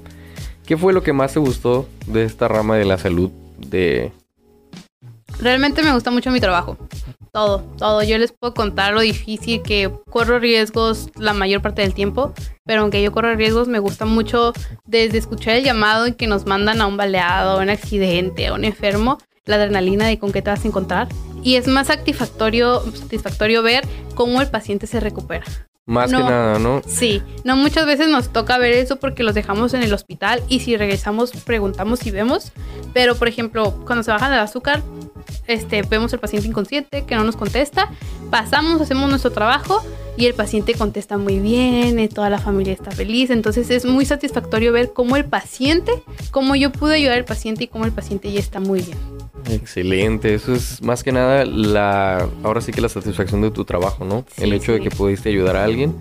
¿qué 0.67 0.77
fue 0.77 0.93
lo 0.93 1.03
que 1.03 1.13
más 1.13 1.33
te 1.33 1.39
gustó 1.39 1.89
de 2.07 2.25
esta 2.25 2.49
rama 2.49 2.77
de 2.77 2.85
la 2.85 2.99
salud 2.99 3.31
de 3.59 4.13
Realmente 5.41 5.83
me 5.83 5.93
gusta 5.93 6.11
mucho 6.11 6.31
mi 6.31 6.41
trabajo. 6.41 6.77
Todo, 7.33 7.61
todo. 7.79 8.03
Yo 8.03 8.19
les 8.19 8.33
puedo 8.33 8.55
contar 8.55 8.93
lo 8.93 9.01
difícil 9.01 9.62
que 9.62 9.90
corro 10.11 10.38
riesgos 10.38 11.11
la 11.16 11.33
mayor 11.33 11.62
parte 11.62 11.83
del 11.83 11.95
tiempo, 11.95 12.33
pero 12.64 12.83
aunque 12.83 13.03
yo 13.03 13.12
corro 13.12 13.35
riesgos, 13.35 13.69
me 13.69 13.79
gusta 13.79 14.05
mucho 14.05 14.53
desde 14.85 15.19
escuchar 15.19 15.57
el 15.57 15.64
llamado 15.64 16.07
en 16.07 16.14
que 16.14 16.27
nos 16.27 16.47
mandan 16.47 16.81
a 16.81 16.87
un 16.87 16.97
baleado, 16.97 17.59
a 17.59 17.62
un 17.62 17.71
accidente, 17.71 18.49
a 18.49 18.55
un 18.55 18.64
enfermo, 18.64 19.19
la 19.45 19.57
adrenalina 19.57 20.07
de 20.07 20.19
con 20.19 20.33
qué 20.33 20.43
te 20.43 20.51
vas 20.51 20.64
a 20.64 20.69
encontrar. 20.69 21.09
Y 21.43 21.57
es 21.57 21.69
más 21.69 21.87
satisfactorio, 21.87 22.83
satisfactorio 22.95 23.62
ver 23.62 23.87
cómo 24.14 24.40
el 24.40 24.51
paciente 24.51 24.87
se 24.87 25.01
recupera. 25.01 25.45
Más 25.87 26.11
que 26.11 26.19
nada, 26.19 26.59
¿no? 26.59 26.83
Sí, 26.87 27.21
no 27.43 27.57
muchas 27.57 27.85
veces 27.85 28.09
nos 28.09 28.29
toca 28.33 28.59
ver 28.59 28.73
eso 28.75 28.97
porque 28.97 29.25
los 29.25 29.35
dejamos 29.35 29.75
en 29.75 29.83
el 29.83 29.93
hospital 29.93 30.40
y 30.49 30.61
si 30.61 30.77
regresamos 30.77 31.33
preguntamos 31.45 31.99
si 31.99 32.12
vemos, 32.12 32.53
pero 32.93 33.16
por 33.16 33.27
ejemplo, 33.27 33.75
cuando 33.87 34.05
se 34.05 34.12
baja 34.12 34.29
el 34.29 34.38
azúcar, 34.38 34.83
este, 35.47 35.83
vemos 35.83 36.12
al 36.12 36.21
paciente 36.21 36.49
inconsciente 36.49 37.05
que 37.05 37.14
no 37.14 37.25
nos 37.25 37.37
contesta, 37.37 37.90
pasamos, 38.31 38.81
hacemos 38.81 39.09
nuestro 39.09 39.33
trabajo 39.33 39.83
y 40.16 40.27
el 40.27 40.35
paciente 40.35 40.75
contesta 40.75 41.19
muy 41.19 41.38
bien, 41.38 41.99
y 41.99 42.09
toda 42.09 42.31
la 42.31 42.38
familia 42.38 42.73
está 42.73 42.90
feliz, 42.90 43.31
entonces 43.31 43.71
es 43.71 43.85
muy 43.85 44.05
satisfactorio 44.05 44.73
ver 44.73 44.93
cómo 44.93 45.16
el 45.16 45.25
paciente, 45.25 45.93
cómo 46.31 46.57
yo 46.57 46.71
pude 46.71 46.97
ayudar 46.97 47.19
al 47.19 47.25
paciente 47.25 47.64
y 47.64 47.69
cómo 47.69 47.85
el 47.87 47.93
paciente 47.93 48.31
ya 48.31 48.40
está 48.40 48.61
muy 48.61 48.83
bien. 48.83 48.99
Excelente, 49.49 50.35
eso 50.35 50.55
es 50.55 50.83
más 50.83 51.03
que 51.03 51.12
nada 51.12 51.45
la, 51.45 52.29
ahora 52.43 52.61
sí 52.61 52.73
que 52.73 52.81
la 52.81 52.88
satisfacción 52.88 53.40
de 53.40 53.51
tu 53.51 53.64
trabajo, 53.64 54.05
¿no? 54.05 54.25
el 54.37 54.53
hecho 54.53 54.73
de 54.73 54.81
que 54.81 54.90
pudiste 54.90 55.31
ayudar 55.31 55.57
a 55.57 55.64
alguien 55.64 55.95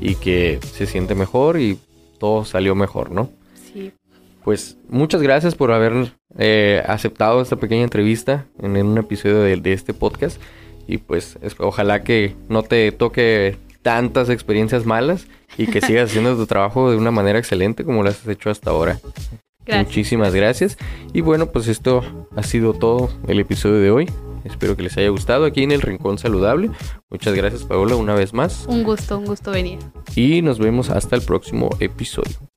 y 0.00 0.16
que 0.16 0.60
se 0.74 0.86
siente 0.86 1.14
mejor 1.14 1.58
y 1.58 1.78
todo 2.18 2.44
salió 2.44 2.74
mejor, 2.74 3.10
¿no? 3.10 3.30
Pues 4.44 4.76
muchas 4.88 5.22
gracias 5.22 5.54
por 5.54 5.72
haber 5.72 6.12
eh, 6.38 6.82
aceptado 6.86 7.40
esta 7.40 7.56
pequeña 7.56 7.84
entrevista 7.84 8.46
en, 8.60 8.76
un 8.76 8.98
episodio 8.98 9.40
de, 9.40 9.72
este 9.72 9.94
podcast 9.94 10.40
y 10.86 10.98
pues 10.98 11.38
ojalá 11.58 12.02
que 12.02 12.34
no 12.48 12.62
te 12.62 12.90
toque 12.90 13.56
tantas 13.82 14.30
experiencias 14.30 14.84
malas 14.84 15.26
y 15.56 15.66
que 15.66 15.80
sigas 15.80 16.10
haciendo 16.10 16.36
tu 16.36 16.46
trabajo 16.46 16.90
de 16.90 16.96
una 16.96 17.10
manera 17.10 17.38
excelente 17.38 17.84
como 17.84 18.02
lo 18.02 18.08
has 18.08 18.26
hecho 18.26 18.50
hasta 18.50 18.70
ahora. 18.70 18.98
Muchísimas 19.66 20.34
gracias. 20.34 20.76
Y 21.12 21.20
bueno, 21.20 21.46
pues 21.46 21.68
esto 21.68 22.02
ha 22.34 22.42
sido 22.42 22.74
todo 22.74 23.10
el 23.28 23.38
episodio 23.38 23.76
de 23.76 23.90
hoy. 23.90 24.10
Espero 24.44 24.76
que 24.76 24.82
les 24.82 24.96
haya 24.96 25.08
gustado 25.08 25.44
aquí 25.44 25.62
en 25.62 25.70
el 25.70 25.82
Rincón 25.82 26.18
Saludable. 26.18 26.70
Muchas 27.10 27.34
gracias, 27.34 27.62
Paola, 27.62 27.94
una 27.94 28.14
vez 28.14 28.32
más. 28.32 28.66
Un 28.66 28.82
gusto, 28.82 29.18
un 29.18 29.24
gusto 29.24 29.52
venir. 29.52 29.78
Y 30.16 30.42
nos 30.42 30.58
vemos 30.58 30.90
hasta 30.90 31.14
el 31.14 31.22
próximo 31.22 31.70
episodio. 31.78 32.51